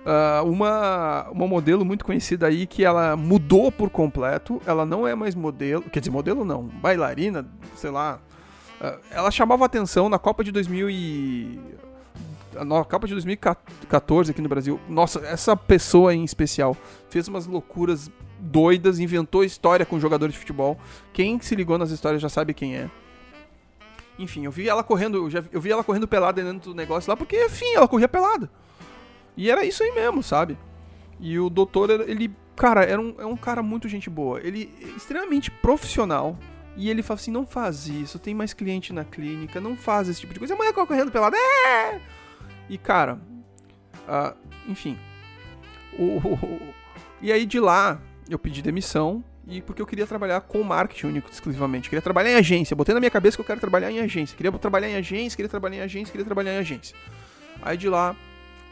uh, 0.00 0.48
uma, 0.48 1.28
uma 1.30 1.46
modelo 1.46 1.84
muito 1.84 2.04
conhecida 2.04 2.46
aí 2.46 2.66
que 2.66 2.82
ela 2.82 3.14
mudou 3.14 3.70
por 3.70 3.90
completo, 3.90 4.60
ela 4.64 4.86
não 4.86 5.06
é 5.06 5.14
mais 5.14 5.34
modelo, 5.34 5.82
quer 5.82 6.00
dizer, 6.00 6.10
modelo 6.10 6.44
não, 6.44 6.64
bailarina, 6.64 7.46
sei 7.76 7.90
lá. 7.90 8.20
Uh, 8.84 9.00
ela 9.10 9.30
chamava 9.30 9.64
atenção 9.64 10.08
na 10.08 10.18
Copa 10.18 10.44
de 10.44 10.52
2000 10.52 10.90
e... 10.90 11.60
Na 12.52 12.84
Copa 12.84 13.06
de 13.06 13.14
2014 13.14 14.30
aqui 14.30 14.42
no 14.42 14.48
Brasil. 14.48 14.78
Nossa, 14.88 15.20
essa 15.26 15.56
pessoa 15.56 16.14
em 16.14 16.22
especial 16.22 16.76
fez 17.08 17.26
umas 17.26 17.46
loucuras 17.46 18.10
doidas, 18.38 19.00
inventou 19.00 19.42
história 19.42 19.84
com 19.84 19.98
jogadores 19.98 20.34
de 20.34 20.38
futebol. 20.38 20.78
Quem 21.12 21.40
se 21.40 21.54
ligou 21.54 21.78
nas 21.78 21.90
histórias 21.90 22.22
já 22.22 22.28
sabe 22.28 22.54
quem 22.54 22.76
é. 22.76 22.90
Enfim, 24.18 24.44
eu 24.44 24.52
vi 24.52 24.68
ela 24.68 24.84
correndo, 24.84 25.16
eu, 25.16 25.30
já, 25.30 25.42
eu 25.50 25.60
vi 25.60 25.72
ela 25.72 25.82
correndo 25.82 26.06
pelada 26.06 26.42
dentro 26.42 26.70
do 26.70 26.76
negócio 26.76 27.10
lá, 27.10 27.16
porque, 27.16 27.46
enfim, 27.46 27.74
ela 27.74 27.88
corria 27.88 28.08
pelada. 28.08 28.48
E 29.36 29.50
era 29.50 29.64
isso 29.64 29.82
aí 29.82 29.90
mesmo, 29.92 30.22
sabe? 30.22 30.56
E 31.18 31.38
o 31.38 31.50
doutor, 31.50 31.90
ele, 32.08 32.32
cara, 32.54 32.84
era 32.84 33.00
um, 33.00 33.14
é 33.18 33.26
um 33.26 33.36
cara 33.36 33.62
muito 33.62 33.88
gente 33.88 34.08
boa. 34.08 34.40
Ele 34.40 34.72
extremamente 34.96 35.50
profissional. 35.50 36.38
E 36.76 36.90
ele 36.90 37.02
fala 37.02 37.18
assim: 37.18 37.30
não 37.30 37.46
faz 37.46 37.86
isso, 37.86 38.18
tem 38.18 38.34
mais 38.34 38.52
cliente 38.52 38.92
na 38.92 39.04
clínica, 39.04 39.60
não 39.60 39.76
faz 39.76 40.08
esse 40.08 40.20
tipo 40.20 40.32
de 40.32 40.38
coisa. 40.38 40.54
A 40.54 40.56
mulher 40.56 40.72
correndo 40.72 41.10
pelada, 41.10 41.36
é! 41.36 42.00
E 42.68 42.78
cara, 42.78 43.18
uh, 44.08 44.36
enfim. 44.68 44.98
O, 45.98 46.20
e 47.20 47.32
aí 47.32 47.46
de 47.46 47.60
lá, 47.60 48.00
eu 48.28 48.38
pedi 48.38 48.60
demissão 48.62 49.22
e 49.46 49.60
porque 49.60 49.80
eu 49.80 49.86
queria 49.86 50.06
trabalhar 50.06 50.40
com 50.40 50.62
marketing 50.62 51.06
único 51.06 51.30
exclusivamente. 51.30 51.88
Queria 51.88 52.02
trabalhar 52.02 52.30
em 52.30 52.36
agência. 52.36 52.74
Botei 52.74 52.94
na 52.94 53.00
minha 53.00 53.10
cabeça 53.10 53.36
que 53.36 53.40
eu 53.42 53.44
quero 53.44 53.60
trabalhar 53.60 53.90
em 53.90 54.00
agência. 54.00 54.36
Queria 54.36 54.50
trabalhar 54.52 54.88
em 54.88 54.96
agência, 54.96 55.36
queria 55.36 55.48
trabalhar 55.48 55.76
em 55.76 55.80
agência, 55.80 56.10
queria 56.10 56.24
trabalhar 56.24 56.54
em 56.54 56.58
agência. 56.58 56.96
Aí 57.62 57.76
de 57.76 57.88
lá 57.88 58.16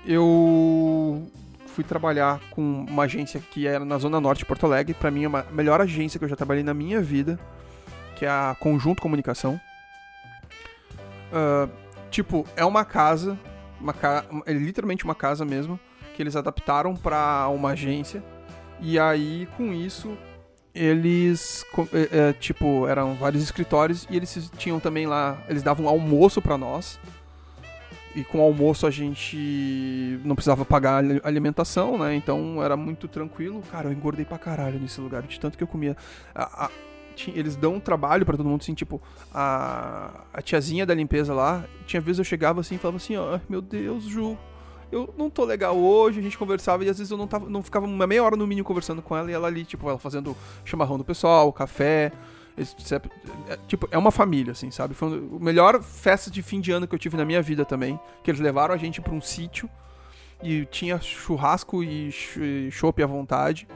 eu 0.06 1.30
fui 1.66 1.84
trabalhar 1.84 2.40
com 2.50 2.84
uma 2.88 3.04
agência 3.04 3.40
que 3.40 3.66
era 3.66 3.84
na 3.84 3.98
Zona 3.98 4.20
Norte 4.20 4.40
de 4.40 4.46
Porto 4.46 4.66
Alegre. 4.66 4.94
Pra 4.94 5.10
mim, 5.10 5.24
é 5.24 5.26
a 5.26 5.44
melhor 5.52 5.80
agência 5.80 6.18
que 6.18 6.24
eu 6.24 6.28
já 6.28 6.36
trabalhei 6.36 6.62
na 6.62 6.74
minha 6.74 7.00
vida, 7.00 7.38
que 8.22 8.26
é 8.26 8.30
a 8.30 8.54
Conjunto 8.60 9.02
Comunicação. 9.02 9.60
Uh, 11.32 11.68
tipo, 12.08 12.46
é 12.54 12.64
uma 12.64 12.84
casa, 12.84 13.36
uma 13.80 13.92
ca... 13.92 14.24
é 14.46 14.52
literalmente 14.52 15.02
uma 15.02 15.14
casa 15.14 15.44
mesmo, 15.44 15.76
que 16.14 16.22
eles 16.22 16.36
adaptaram 16.36 16.94
para 16.94 17.48
uma 17.48 17.70
agência. 17.70 18.22
E 18.80 18.96
aí, 18.96 19.48
com 19.56 19.74
isso, 19.74 20.16
eles, 20.72 21.66
é, 21.92 22.28
é, 22.28 22.32
tipo, 22.32 22.86
eram 22.86 23.16
vários 23.16 23.42
escritórios 23.42 24.06
e 24.08 24.16
eles 24.16 24.52
tinham 24.56 24.78
também 24.78 25.04
lá, 25.04 25.42
eles 25.48 25.64
davam 25.64 25.88
almoço 25.88 26.40
para 26.40 26.56
nós. 26.56 27.00
E 28.14 28.22
com 28.22 28.38
o 28.38 28.42
almoço 28.42 28.86
a 28.86 28.90
gente 28.92 30.20
não 30.24 30.36
precisava 30.36 30.64
pagar 30.64 31.02
alimentação, 31.24 31.98
né? 31.98 32.14
Então 32.14 32.62
era 32.62 32.76
muito 32.76 33.08
tranquilo. 33.08 33.62
Cara, 33.62 33.88
eu 33.88 33.92
engordei 33.92 34.24
pra 34.24 34.38
caralho 34.38 34.78
nesse 34.78 35.00
lugar, 35.00 35.22
de 35.22 35.40
tanto 35.40 35.58
que 35.58 35.64
eu 35.64 35.68
comia. 35.68 35.96
A, 36.32 36.66
a, 36.66 36.70
eles 37.34 37.56
dão 37.56 37.74
um 37.74 37.80
trabalho 37.80 38.24
para 38.24 38.36
todo 38.36 38.48
mundo, 38.48 38.60
assim, 38.60 38.74
tipo, 38.74 39.00
a, 39.32 40.22
a 40.32 40.42
tiazinha 40.42 40.86
da 40.86 40.94
limpeza 40.94 41.34
lá, 41.34 41.64
tinha 41.86 42.00
vezes 42.00 42.18
eu 42.18 42.24
chegava 42.24 42.60
assim 42.60 42.76
e 42.76 42.78
falava 42.78 42.96
assim, 42.96 43.16
ó, 43.16 43.36
oh, 43.36 43.40
meu 43.48 43.60
Deus, 43.60 44.04
Ju, 44.04 44.38
eu 44.92 45.12
não 45.16 45.30
tô 45.30 45.44
legal 45.44 45.76
hoje, 45.76 46.20
a 46.20 46.22
gente 46.22 46.36
conversava 46.36 46.84
e 46.84 46.88
às 46.88 46.98
vezes 46.98 47.10
eu 47.10 47.16
não, 47.16 47.26
tava, 47.26 47.48
não 47.48 47.62
ficava 47.62 47.86
uma 47.86 48.06
meia 48.06 48.22
hora 48.22 48.36
no 48.36 48.46
mínimo 48.46 48.66
conversando 48.66 49.00
com 49.00 49.16
ela 49.16 49.30
e 49.30 49.34
ela 49.34 49.48
ali, 49.48 49.64
tipo, 49.64 49.88
ela 49.88 49.98
fazendo 49.98 50.36
chamarrão 50.64 50.98
do 50.98 51.04
pessoal, 51.04 51.52
café. 51.52 52.12
É, 53.48 53.56
tipo, 53.66 53.88
é 53.90 53.96
uma 53.96 54.10
família, 54.10 54.52
assim, 54.52 54.70
sabe? 54.70 54.92
Foi 54.92 55.18
o 55.18 55.40
melhor 55.40 55.82
festa 55.82 56.30
de 56.30 56.42
fim 56.42 56.60
de 56.60 56.70
ano 56.70 56.86
que 56.86 56.94
eu 56.94 56.98
tive 56.98 57.16
na 57.16 57.24
minha 57.24 57.40
vida 57.40 57.64
também. 57.64 57.98
Que 58.22 58.30
eles 58.30 58.42
levaram 58.42 58.74
a 58.74 58.76
gente 58.76 59.00
pra 59.00 59.14
um 59.14 59.22
sítio 59.22 59.70
e 60.42 60.66
tinha 60.66 61.00
churrasco 61.00 61.82
e 61.82 62.10
chopp 62.70 63.02
à 63.02 63.06
vontade. 63.06 63.66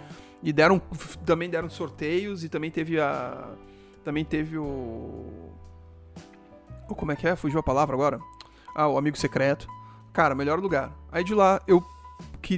E 0.42 0.52
deram 0.52 0.80
também 1.24 1.48
deram 1.48 1.68
sorteios 1.68 2.44
e 2.44 2.48
também 2.48 2.70
teve 2.70 3.00
a 3.00 3.48
também 4.04 4.24
teve 4.24 4.58
o 4.58 5.52
como 6.88 7.10
é 7.12 7.16
que 7.16 7.26
é? 7.26 7.34
Fugiu 7.34 7.58
a 7.58 7.62
palavra 7.62 7.94
agora? 7.94 8.20
Ah, 8.74 8.86
o 8.88 8.98
amigo 8.98 9.16
secreto. 9.16 9.66
Cara, 10.12 10.34
melhor 10.34 10.60
lugar. 10.60 10.92
Aí 11.10 11.24
de 11.24 11.34
lá 11.34 11.60
eu 11.66 11.84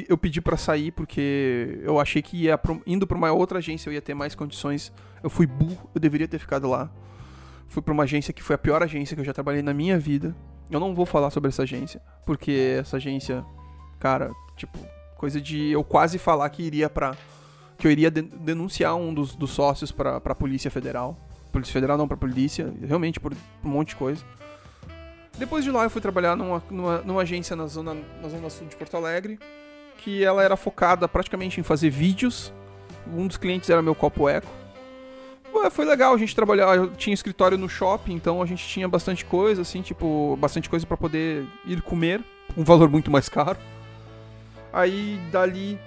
eu 0.07 0.19
pedi 0.19 0.41
para 0.41 0.57
sair 0.57 0.91
porque 0.93 1.81
eu 1.83 1.99
achei 1.99 2.21
que 2.21 2.37
ia 2.37 2.61
indo 2.87 3.07
para 3.07 3.17
uma 3.17 3.33
outra 3.33 3.59
agência 3.59 3.89
eu 3.89 3.95
ia 3.95 4.03
ter 4.03 4.15
mais 4.15 4.35
condições. 4.35 4.93
Eu 5.23 5.31
fui 5.31 5.47
burro, 5.47 5.89
eu 5.95 6.01
deveria 6.01 6.29
ter 6.29 6.39
ficado 6.39 6.69
lá. 6.69 6.91
Fui 7.69 7.83
para 7.83 7.93
uma 7.93 8.03
agência 8.03 8.33
que 8.33 8.43
foi 8.43 8.55
a 8.55 8.59
pior 8.59 8.83
agência 8.83 9.15
que 9.15 9.21
eu 9.21 9.25
já 9.25 9.33
trabalhei 9.33 9.63
na 9.63 9.73
minha 9.73 9.99
vida. 9.99 10.37
Eu 10.71 10.79
não 10.79 10.95
vou 10.95 11.07
falar 11.07 11.31
sobre 11.31 11.49
essa 11.49 11.63
agência, 11.63 12.01
porque 12.27 12.77
essa 12.79 12.99
agência, 12.99 13.45
cara, 13.99 14.31
tipo, 14.57 14.79
coisa 15.17 15.41
de 15.41 15.71
eu 15.71 15.83
quase 15.83 16.19
falar 16.19 16.49
que 16.51 16.63
iria 16.63 16.91
para 16.91 17.17
que 17.79 17.87
eu 17.87 17.91
iria 17.91 18.11
denunciar 18.11 18.97
um 18.97 19.15
dos, 19.15 19.37
dos 19.37 19.51
sócios 19.51 19.93
para 19.93 20.17
a 20.17 20.35
Polícia 20.35 20.71
Federal. 20.71 21.17
Polícia 21.53 21.73
Federal 21.73 21.97
não, 21.97 22.09
para 22.09 22.17
polícia, 22.17 22.75
realmente 22.85 23.21
por 23.21 23.33
um 23.65 23.69
monte 23.69 23.91
de 23.91 23.97
coisa. 23.97 24.23
Depois 25.39 25.65
de 25.65 25.71
lá 25.71 25.85
eu 25.85 25.91
fui 25.91 26.01
trabalhar 26.01 26.37
numa, 26.37 26.63
numa, 26.69 26.99
numa, 26.99 27.23
agência 27.23 27.55
na 27.55 27.67
zona, 27.69 27.97
na 28.21 28.29
zona 28.29 28.51
sul 28.51 28.67
de 28.67 28.75
Porto 28.75 28.97
Alegre, 28.97 29.39
que 29.99 30.25
ela 30.25 30.43
era 30.43 30.57
focada 30.57 31.09
praticamente 31.09 31.61
em 31.61 31.63
fazer 31.63 31.89
vídeos. 31.89 32.53
Um 33.07 33.27
dos 33.27 33.37
clientes 33.37 33.71
era 33.71 33.81
meu 33.81 33.95
Copo 33.95 34.29
Eco. 34.29 34.49
Ué, 35.55 35.71
foi 35.71 35.85
legal, 35.85 36.13
a 36.13 36.19
gente 36.19 36.35
trabalhava, 36.35 36.89
tinha 36.97 37.15
escritório 37.15 37.57
no 37.57 37.69
shopping, 37.69 38.13
então 38.13 38.43
a 38.43 38.47
gente 38.47 38.67
tinha 38.67 38.87
bastante 38.89 39.25
coisa, 39.25 39.63
assim, 39.63 39.81
tipo, 39.81 40.37
bastante 40.37 40.69
coisa 40.69 40.85
para 40.85 40.97
poder 40.97 41.47
ir 41.65 41.81
comer, 41.81 42.23
um 42.57 42.65
valor 42.65 42.91
muito 42.91 43.11
mais 43.11 43.29
caro. 43.29 43.59
Aí 44.73 45.19
dali 45.33 45.79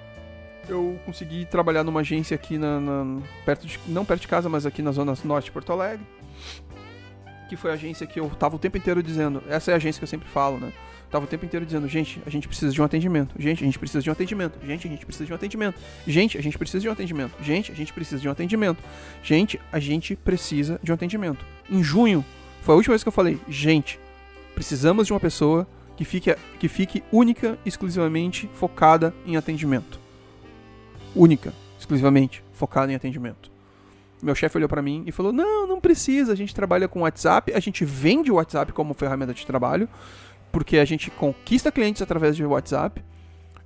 eu 0.73 0.99
consegui 1.05 1.45
trabalhar 1.45 1.83
numa 1.83 2.01
agência 2.01 2.35
aqui 2.35 2.57
na, 2.57 2.79
na 2.79 3.21
perto 3.45 3.67
de, 3.67 3.79
não 3.87 4.05
perto 4.05 4.21
de 4.21 4.27
casa, 4.27 4.49
mas 4.49 4.65
aqui 4.65 4.81
na 4.81 4.91
zona 4.91 5.13
norte 5.23 5.45
de 5.45 5.51
Porto 5.51 5.71
Alegre 5.71 6.05
que 7.51 7.57
foi 7.57 7.71
a 7.71 7.73
agência 7.73 8.07
que 8.07 8.17
eu 8.17 8.29
tava 8.29 8.55
o 8.55 8.59
tempo 8.59 8.77
inteiro 8.77 9.03
dizendo. 9.03 9.43
Essa 9.49 9.71
é 9.71 9.73
a 9.73 9.77
agência 9.77 9.99
que 9.99 10.05
eu 10.05 10.07
sempre 10.07 10.29
falo, 10.29 10.57
né? 10.57 10.71
Tava 11.11 11.25
o 11.25 11.27
tempo 11.27 11.43
inteiro 11.43 11.65
dizendo, 11.65 11.85
gente, 11.85 12.21
a 12.25 12.29
gente 12.29 12.47
precisa 12.47 12.71
de 12.71 12.81
um 12.81 12.85
atendimento. 12.85 13.35
Gente, 13.37 13.61
a 13.61 13.65
gente 13.65 13.77
precisa 13.77 14.01
de 14.01 14.09
um 14.09 14.13
atendimento. 14.13 14.57
Gente, 14.65 14.87
a 14.87 14.89
gente 14.89 15.05
precisa 15.05 15.25
de 15.25 15.33
um 15.33 15.35
atendimento. 15.35 15.77
Gente, 16.07 16.37
a 16.39 16.41
gente 16.41 16.57
precisa 16.57 16.79
de 16.79 16.87
um 16.87 16.91
atendimento. 16.93 17.33
Gente, 17.43 17.71
a 17.73 17.75
gente 17.75 17.91
precisa 17.91 18.21
de 18.21 18.29
um 18.29 18.31
atendimento. 18.31 18.83
Gente, 19.21 19.61
a 19.69 19.75
gente 19.75 20.15
precisa 20.15 20.79
de 20.81 20.91
um 20.91 20.93
atendimento. 20.93 21.45
Em 21.69 21.83
junho, 21.83 22.23
foi 22.61 22.73
a 22.73 22.77
última 22.77 22.93
vez 22.93 23.03
que 23.03 23.09
eu 23.09 23.11
falei, 23.11 23.37
gente, 23.49 23.99
precisamos 24.55 25.07
de 25.07 25.11
uma 25.11 25.19
pessoa 25.19 25.67
que 25.97 26.05
fique, 26.05 26.33
que 26.57 26.69
fique 26.69 27.03
única, 27.11 27.59
exclusivamente 27.65 28.49
focada 28.53 29.13
em 29.25 29.35
atendimento. 29.35 30.00
Única, 31.15 31.53
exclusivamente 31.77 32.43
focada 32.53 32.91
em 32.91 32.95
atendimento 32.95 33.51
meu 34.21 34.35
chefe 34.35 34.57
olhou 34.57 34.69
para 34.69 34.81
mim 34.81 35.03
e 35.05 35.11
falou: 35.11 35.31
Não, 35.33 35.67
não 35.67 35.79
precisa. 35.79 36.31
A 36.31 36.35
gente 36.35 36.53
trabalha 36.53 36.87
com 36.87 37.01
WhatsApp, 37.01 37.53
a 37.53 37.59
gente 37.59 37.83
vende 37.83 38.31
o 38.31 38.35
WhatsApp 38.35 38.71
como 38.71 38.93
ferramenta 38.93 39.33
de 39.33 39.45
trabalho, 39.45 39.89
porque 40.51 40.77
a 40.77 40.85
gente 40.85 41.09
conquista 41.11 41.71
clientes 41.71 42.01
através 42.01 42.35
de 42.35 42.45
WhatsApp. 42.45 43.03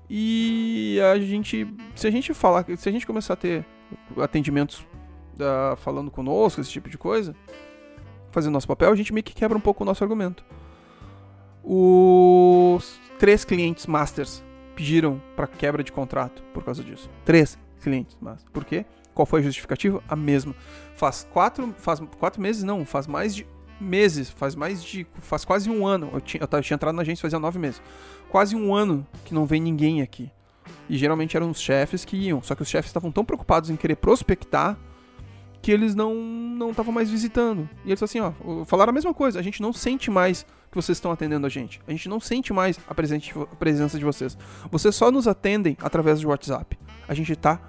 E 0.09 0.99
a 1.11 1.17
gente, 1.17 1.67
se 1.95 2.07
a 2.07 2.11
gente 2.11 2.33
falar, 2.33 2.65
se 2.77 2.87
a 2.87 2.91
gente 2.91 3.07
começar 3.07 3.33
a 3.33 3.37
ter 3.37 3.65
atendimentos 4.21 4.79
uh, 4.79 5.75
falando 5.77 6.11
conosco, 6.11 6.61
esse 6.61 6.69
tipo 6.69 6.89
de 6.89 6.97
coisa, 6.97 7.35
fazendo 8.31 8.53
nosso 8.53 8.67
papel, 8.67 8.91
a 8.91 8.95
gente 8.95 9.11
meio 9.11 9.23
que 9.23 9.33
quebra 9.33 9.57
um 9.57 9.61
pouco 9.61 9.83
o 9.83 9.85
nosso 9.85 10.03
argumento. 10.03 10.45
Os 11.63 12.99
três 13.17 13.43
clientes 13.43 13.87
masters 13.87 14.43
pediram 14.75 15.22
para 15.36 15.48
quebra 15.48 15.84
de 15.84 15.91
contrato 15.91 16.44
por 16.53 16.63
causa 16.63 16.84
disso. 16.84 17.10
Três 17.24 17.58
clientes 17.82 18.17
masters. 18.20 18.50
Por 18.51 18.65
quê? 18.65 18.86
Qual 19.13 19.25
foi 19.25 19.39
a 19.39 19.44
justificativa? 19.44 20.03
A 20.08 20.15
mesma. 20.15 20.53
Faz 20.96 21.27
quatro, 21.32 21.74
faz 21.77 22.01
quatro 22.20 22.41
meses, 22.41 22.63
não, 22.63 22.86
faz 22.86 23.08
mais 23.08 23.34
de 23.34 23.48
meses, 23.79 24.29
faz 24.29 24.55
mais 24.55 24.84
de. 24.84 25.08
faz 25.22 25.46
quase 25.46 25.70
um 25.70 25.88
ano. 25.88 26.10
Eu 26.13 26.22
tinha, 26.22 26.41
eu 26.41 26.62
tinha 26.62 26.75
entrado 26.75 26.96
na 26.96 27.01
agência 27.01 27.22
fazia 27.22 27.39
nove 27.39 27.58
meses. 27.58 27.82
Quase 28.29 28.55
um 28.55 28.75
ano 28.75 29.08
que 29.24 29.34
não 29.34 29.46
vem 29.46 29.62
ninguém 29.62 30.01
aqui. 30.01 30.29
E 30.89 30.98
geralmente 30.98 31.38
eram 31.38 31.50
os 31.50 31.60
chefes 31.60 32.03
que 32.03 32.17
iam. 32.17 32.41
Só 32.41 32.55
que 32.55 32.62
os 32.62 32.67
chefes 32.67 32.89
estavam 32.89 33.12
tão 33.12 33.24
preocupados 33.24 33.70
em 33.70 33.75
querer 33.75 33.96
prospectar 33.96 34.77
que 35.65 35.72
eles 35.72 35.95
não 35.95 36.13
não 36.13 36.69
estavam 36.69 36.93
mais 36.93 37.10
visitando. 37.10 37.67
E 37.84 37.89
eles 37.89 38.03
assim, 38.03 38.19
ó, 38.19 38.31
falaram 38.65 38.91
a 38.91 38.93
mesma 38.93 39.15
coisa. 39.15 39.39
A 39.39 39.41
gente 39.41 39.63
não 39.63 39.74
sente 39.74 40.12
mais 40.12 40.45
que 40.69 40.75
vocês 40.75 40.95
estão 40.95 41.12
atendendo 41.12 41.48
a 41.48 41.50
gente. 41.50 41.81
A 41.88 41.91
gente 41.91 42.07
não 42.07 42.19
sente 42.19 42.53
mais 42.53 42.79
a, 42.88 42.93
presença 42.93 43.98
de 43.98 44.05
vocês. 44.05 44.38
Vocês 44.69 44.95
só 44.95 45.10
nos 45.10 45.27
atendem 45.27 45.75
através 45.81 46.22
do 46.22 46.27
WhatsApp. 46.27 46.77
A 47.07 47.15
gente 47.15 47.36
tá 47.36 47.60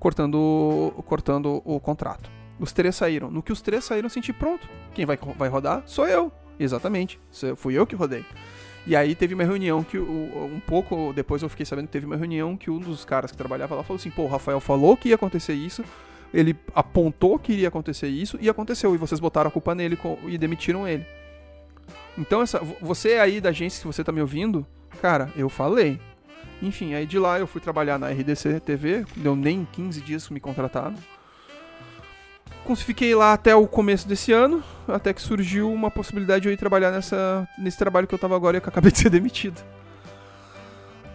cortando, 0.00 0.92
cortando 1.06 1.62
o 1.64 1.78
contrato. 1.78 2.28
Os 2.58 2.72
três 2.72 2.96
saíram. 2.96 3.30
No 3.30 3.40
que 3.40 3.52
os 3.52 3.62
três 3.62 3.84
saíram, 3.84 4.06
eu 4.06 4.10
senti 4.10 4.32
pronto. 4.32 4.68
Quem 4.92 5.06
vai, 5.06 5.16
vai 5.38 5.48
rodar 5.48 5.84
sou 5.86 6.08
eu. 6.08 6.32
Exatamente. 6.58 7.20
Fui 7.54 7.74
eu 7.74 7.86
que 7.86 7.94
rodei. 7.94 8.24
E 8.84 8.96
aí 8.96 9.14
teve 9.14 9.32
uma 9.32 9.44
reunião 9.44 9.84
que 9.84 9.96
um 9.96 10.60
pouco 10.66 11.12
depois 11.12 11.40
eu 11.40 11.48
fiquei 11.48 11.64
sabendo 11.64 11.86
que 11.86 11.92
teve 11.92 12.04
uma 12.04 12.16
reunião 12.16 12.56
que 12.56 12.68
um 12.68 12.80
dos 12.80 13.04
caras 13.04 13.30
que 13.30 13.36
trabalhava 13.36 13.76
lá 13.76 13.84
falou 13.84 14.00
assim: 14.00 14.10
"Pô, 14.10 14.22
o 14.22 14.26
Rafael 14.26 14.58
falou 14.58 14.96
que 14.96 15.10
ia 15.10 15.14
acontecer 15.14 15.54
isso, 15.54 15.84
ele 16.34 16.56
apontou 16.74 17.38
que 17.38 17.52
iria 17.52 17.68
acontecer 17.68 18.08
isso 18.08 18.36
e 18.40 18.50
aconteceu 18.50 18.94
e 18.94 18.98
vocês 18.98 19.20
botaram 19.20 19.48
a 19.48 19.52
culpa 19.52 19.74
nele 19.74 19.96
e 20.26 20.36
demitiram 20.36 20.86
ele". 20.86 21.06
Então 22.18 22.42
essa 22.42 22.60
você 22.80 23.14
aí 23.14 23.40
da 23.40 23.48
agência 23.48 23.80
que 23.80 23.86
você 23.86 24.04
tá 24.04 24.12
me 24.12 24.20
ouvindo, 24.20 24.66
cara, 25.00 25.30
eu 25.36 25.48
falei. 25.48 25.98
Enfim, 26.60 26.94
aí 26.94 27.06
de 27.06 27.18
lá 27.18 27.38
eu 27.38 27.46
fui 27.46 27.60
trabalhar 27.60 27.98
na 27.98 28.08
RDC 28.08 28.60
TV, 28.60 29.04
deu 29.16 29.34
nem 29.34 29.66
15 29.72 30.00
dias 30.00 30.26
que 30.26 30.34
me 30.34 30.40
contrataram. 30.40 30.96
Fiquei 32.76 33.14
lá 33.14 33.34
até 33.34 33.54
o 33.54 33.66
começo 33.66 34.08
desse 34.08 34.32
ano, 34.32 34.64
até 34.88 35.12
que 35.12 35.20
surgiu 35.20 35.70
uma 35.70 35.90
possibilidade 35.90 36.42
de 36.42 36.48
eu 36.48 36.52
ir 36.52 36.56
trabalhar 36.56 36.90
nessa, 36.90 37.46
nesse 37.58 37.76
trabalho 37.76 38.06
que 38.06 38.14
eu 38.14 38.18
tava 38.18 38.34
agora 38.34 38.56
e 38.56 38.60
que 38.60 38.66
eu 38.66 38.70
acabei 38.70 38.90
de 38.90 38.98
ser 38.98 39.10
demitido. 39.10 39.60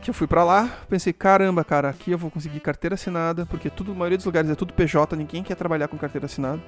Que 0.01 0.09
eu 0.09 0.13
fui 0.13 0.27
para 0.27 0.43
lá, 0.43 0.69
pensei, 0.89 1.11
caramba, 1.11 1.63
cara, 1.63 1.89
aqui 1.89 2.11
eu 2.11 2.17
vou 2.17 2.31
conseguir 2.31 2.59
carteira 2.61 2.95
assinada, 2.95 3.45
porque 3.45 3.69
tudo, 3.69 3.91
a 3.91 3.95
maioria 3.95 4.17
dos 4.17 4.25
lugares 4.25 4.49
é 4.49 4.55
tudo 4.55 4.73
PJ, 4.73 5.15
ninguém 5.15 5.43
quer 5.43 5.55
trabalhar 5.55 5.87
com 5.87 5.97
carteira 5.97 6.25
assinada. 6.25 6.61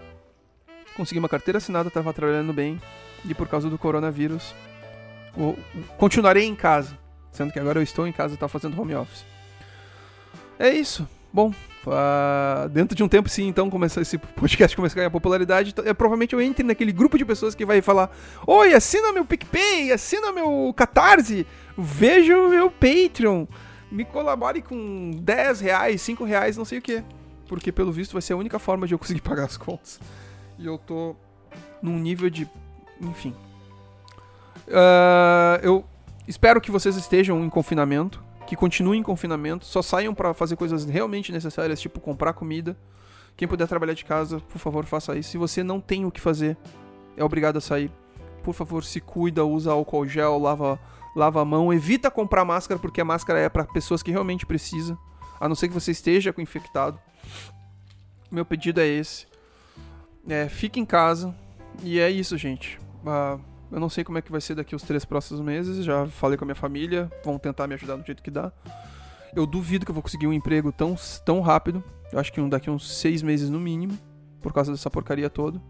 Consegui 0.98 1.20
uma 1.20 1.30
carteira 1.30 1.58
assinada, 1.58 1.90
tava 1.90 2.14
trabalhando 2.14 2.52
bem, 2.52 2.80
e 3.24 3.34
por 3.34 3.48
causa 3.48 3.70
do 3.70 3.78
coronavírus, 3.78 4.54
continuarei 5.98 6.46
em 6.46 6.56
casa. 6.56 6.98
Sendo 7.32 7.54
que 7.54 7.60
agora 7.60 7.80
eu 7.80 7.84
estou 7.84 8.06
em 8.06 8.12
casa 8.12 8.34
e 8.34 8.36
estou 8.36 8.50
fazendo 8.50 8.80
home 8.80 8.94
office. 8.94 9.26
É 10.60 10.70
isso. 10.70 11.08
Bom, 11.34 11.54
uh, 11.86 12.70
dentro 12.70 12.96
de 12.96 13.04
um 13.04 13.08
tempo, 13.08 13.30
sim, 13.30 13.48
então, 13.48 13.70
começar 13.70 14.02
esse 14.02 14.18
podcast 14.18 14.76
começar 14.76 14.96
a 14.96 14.98
ganhar 14.98 15.10
popularidade, 15.10 15.74
é, 15.86 15.94
provavelmente 15.94 16.34
eu 16.34 16.42
entre 16.42 16.64
naquele 16.64 16.92
grupo 16.92 17.18
de 17.18 17.26
pessoas 17.26 17.56
que 17.56 17.66
vai 17.66 17.82
falar: 17.82 18.12
Oi, 18.46 18.74
assina 18.74 19.14
meu 19.14 19.26
PicPay, 19.26 19.92
assina 19.92 20.32
meu 20.32 20.74
Catarse, 20.76 21.48
veja 21.78 22.38
o 22.38 22.50
meu 22.50 22.70
Patreon, 22.70 23.46
me 23.92 24.04
colabore 24.04 24.62
com 24.62 25.12
10 25.22 25.62
reais, 25.62 26.02
5 26.02 26.24
reais, 26.24 26.58
não 26.58 26.66
sei 26.66 26.80
o 26.80 26.82
que. 26.82 27.04
Porque, 27.48 27.72
pelo 27.72 27.92
visto, 27.92 28.14
vai 28.14 28.22
ser 28.22 28.34
a 28.34 28.38
única 28.38 28.60
forma 28.60 28.88
de 28.88 28.94
eu 28.94 29.00
conseguir 29.00 29.22
pagar 29.24 29.46
as 29.46 29.58
contas. 29.58 30.00
E 30.60 30.66
eu 30.66 30.78
tô 30.78 31.16
num 31.82 31.98
nível 31.98 32.30
de. 32.30 32.50
Enfim. 33.02 33.34
Uh, 34.68 35.60
eu 35.64 35.86
Espero 36.28 36.62
que 36.62 36.72
vocês 36.72 36.96
estejam 36.96 37.44
em 37.44 37.50
confinamento, 37.50 38.24
que 38.52 38.56
continuem 38.58 39.00
em 39.00 39.04
confinamento, 39.04 39.66
só 39.66 39.82
saiam 39.82 40.14
para 40.14 40.34
fazer 40.34 40.58
coisas 40.58 40.84
realmente 40.84 41.32
necessárias, 41.32 41.80
tipo 41.80 42.02
comprar 42.02 42.34
comida. 42.34 42.76
Quem 43.38 43.48
puder 43.48 43.66
trabalhar 43.66 43.94
de 43.94 44.04
casa, 44.04 44.42
por 44.42 44.60
favor, 44.60 44.84
faça 44.84 45.18
isso. 45.18 45.30
Se 45.30 45.38
você 45.38 45.64
não 45.64 45.80
tem 45.80 46.04
o 46.04 46.12
que 46.12 46.20
fazer, 46.20 46.58
é 47.16 47.24
obrigado 47.24 47.56
a 47.56 47.62
sair. 47.62 47.90
Por 48.44 48.54
favor, 48.54 48.84
se 48.84 49.00
cuida, 49.00 49.46
usa 49.46 49.72
álcool 49.72 50.06
gel, 50.06 50.38
lava, 50.38 50.78
lava 51.16 51.42
a 51.42 51.46
mão, 51.46 51.72
evita 51.72 52.12
comprar 52.12 52.44
máscara 52.44 52.78
porque 52.78 53.00
a 53.00 53.06
máscara 53.06 53.40
é 53.40 53.48
para 53.48 53.64
pessoas 53.64 54.04
que 54.04 54.12
realmente 54.12 54.46
precisam, 54.46 54.98
a 55.40 55.48
não 55.48 55.56
ser 55.56 55.70
que 55.70 55.74
você 55.74 55.92
esteja 55.92 56.34
com 56.34 56.42
infectado. 56.42 57.00
Meu 58.30 58.46
pedido 58.46 58.82
é 58.82 58.86
esse. 58.86 59.28
É, 60.28 60.50
fique 60.50 60.78
em 60.78 60.86
casa. 60.86 61.34
E 61.82 62.02
é 62.02 62.10
isso, 62.10 62.38
gente. 62.38 62.78
Uh, 63.06 63.40
eu 63.72 63.80
não 63.80 63.90
sei 63.90 64.04
como 64.04 64.18
é 64.18 64.22
que 64.22 64.32
vai 64.32 64.42
ser 64.42 64.56
daqui 64.56 64.76
os 64.76 64.84
três 64.84 65.06
próximos 65.06 65.40
meses. 65.42 65.86
Já 65.86 66.06
falei 66.06 66.38
com 66.38 66.44
a 66.44 66.48
minha 66.48 66.56
família. 66.56 67.10
Vão 67.24 67.40
tentar 67.40 67.68
me 67.68 67.74
ajudar 67.76 67.96
do 67.96 68.06
jeito 68.06 68.22
que 68.22 68.30
dá. 68.30 68.52
Eu 69.34 69.46
duvido 69.46 69.86
que 69.86 69.92
eu 69.92 69.96
vou 69.96 70.04
conseguir 70.04 70.28
um 70.28 70.34
emprego 70.34 70.72
tão, 70.72 70.96
tão 71.24 71.40
rápido. 71.40 71.82
Eu 72.12 72.20
acho 72.20 72.34
que 72.34 72.42
daqui 72.50 72.70
uns 72.70 73.00
seis 73.00 73.24
meses 73.24 73.50
no 73.50 73.60
mínimo. 73.60 73.98
Por 74.42 74.52
causa 74.52 74.72
dessa 74.72 74.90
porcaria 74.90 75.30
toda. 75.30 75.62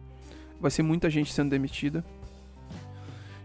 Vai 0.59 0.71
ser 0.71 0.81
muita 0.81 1.09
gente 1.09 1.31
sendo 1.31 1.51
demitida. 1.51 2.03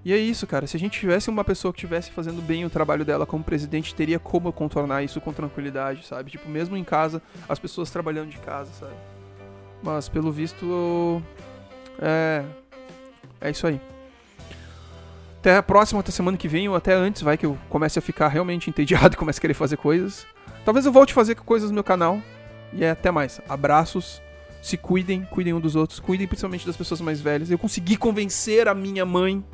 E 0.03 0.13
é 0.13 0.17
isso, 0.17 0.47
cara. 0.47 0.67
Se 0.67 0.77
a 0.77 0.81
gente 0.81 0.99
tivesse 0.99 1.29
uma 1.29 1.45
pessoa 1.45 1.73
que 1.73 1.79
estivesse 1.79 2.11
fazendo 2.13 2.41
bem 2.41 2.65
o 2.65 2.71
trabalho 2.71 3.05
dela 3.05 3.27
como 3.27 3.45
presidente, 3.45 3.95
teria 3.95 4.19
como 4.19 4.53
contornar 4.53 5.03
isso 5.03 5.21
com 5.21 5.33
tranquilidade, 5.33 6.07
sabe? 6.07 6.31
Tipo, 6.31 6.49
mesmo 6.49 6.77
em 6.77 6.85
casa, 6.85 7.21
as 7.49 7.59
pessoas 7.59 7.91
trabalhando 7.91 8.31
de 8.31 8.39
casa, 8.39 8.71
sabe? 8.73 8.95
Mas 9.83 10.09
pelo 10.09 10.31
visto. 10.31 11.21
É. 12.01 12.45
É 13.41 13.51
isso 13.51 13.67
aí. 13.67 13.81
Até 15.47 15.59
a 15.59 15.63
próxima, 15.63 16.01
até 16.01 16.11
semana 16.11 16.37
que 16.37 16.49
vem, 16.49 16.69
ou 16.69 16.75
até 16.75 16.93
antes, 16.93 17.23
vai 17.23 17.39
que 17.39 17.47
eu 17.47 17.57
comece 17.69 17.97
a 18.01 18.03
ficar 18.03 18.27
realmente 18.27 18.69
entediado 18.69 19.15
e 19.15 19.17
comece 19.17 19.39
a 19.39 19.41
querer 19.41 19.55
fazer 19.55 19.77
coisas. 19.77 20.27
Talvez 20.65 20.85
eu 20.85 20.91
volte 20.91 21.13
a 21.13 21.15
fazer 21.15 21.37
coisas 21.37 21.71
no 21.71 21.75
meu 21.75 21.85
canal. 21.85 22.21
E 22.73 22.83
é 22.83 22.91
até 22.91 23.13
mais. 23.13 23.41
Abraços. 23.49 24.21
Se 24.61 24.77
cuidem, 24.77 25.23
cuidem 25.23 25.55
um 25.55 25.61
dos 25.61 25.77
outros, 25.77 26.01
cuidem 26.01 26.27
principalmente 26.27 26.67
das 26.67 26.77
pessoas 26.77 27.01
mais 27.01 27.21
velhas. 27.21 27.49
Eu 27.49 27.61
consegui 27.61 27.97
convencer 27.97 28.67
a 28.67 28.75
minha 28.75 29.07
mãe 29.07 29.45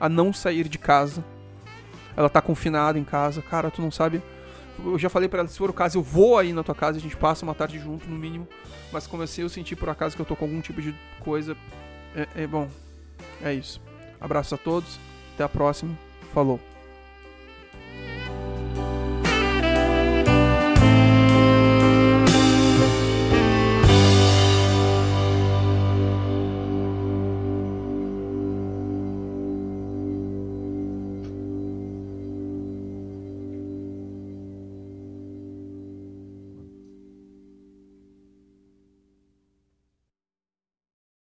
a 0.00 0.08
não 0.08 0.32
sair 0.32 0.66
de 0.68 0.78
casa. 0.78 1.22
Ela 2.16 2.30
tá 2.30 2.40
confinada 2.40 2.98
em 2.98 3.04
casa. 3.04 3.42
Cara, 3.42 3.70
tu 3.70 3.82
não 3.82 3.90
sabe. 3.90 4.22
Eu 4.82 4.98
já 4.98 5.10
falei 5.10 5.28
para 5.28 5.40
ela, 5.40 5.48
se 5.48 5.58
for 5.58 5.68
o 5.68 5.74
caso, 5.74 5.98
eu 5.98 6.02
vou 6.02 6.38
aí 6.38 6.54
na 6.54 6.62
tua 6.62 6.74
casa, 6.74 6.96
a 6.96 7.00
gente 7.02 7.14
passa 7.14 7.44
uma 7.44 7.54
tarde 7.54 7.78
junto, 7.78 8.08
no 8.08 8.16
mínimo. 8.16 8.48
Mas 8.90 9.06
comecei 9.06 9.44
a 9.44 9.50
sentir 9.50 9.76
por 9.76 9.90
acaso 9.90 10.16
que 10.16 10.22
eu 10.22 10.26
tô 10.26 10.34
com 10.34 10.46
algum 10.46 10.62
tipo 10.62 10.80
de 10.80 10.94
coisa. 11.20 11.54
É, 12.16 12.26
é 12.36 12.46
bom. 12.46 12.70
É 13.44 13.52
isso. 13.52 13.82
Abraços 14.18 14.54
a 14.54 14.56
todos. 14.56 15.11
Até 15.34 15.44
a 15.44 15.48
próxima. 15.48 15.96
Falou. 16.32 16.71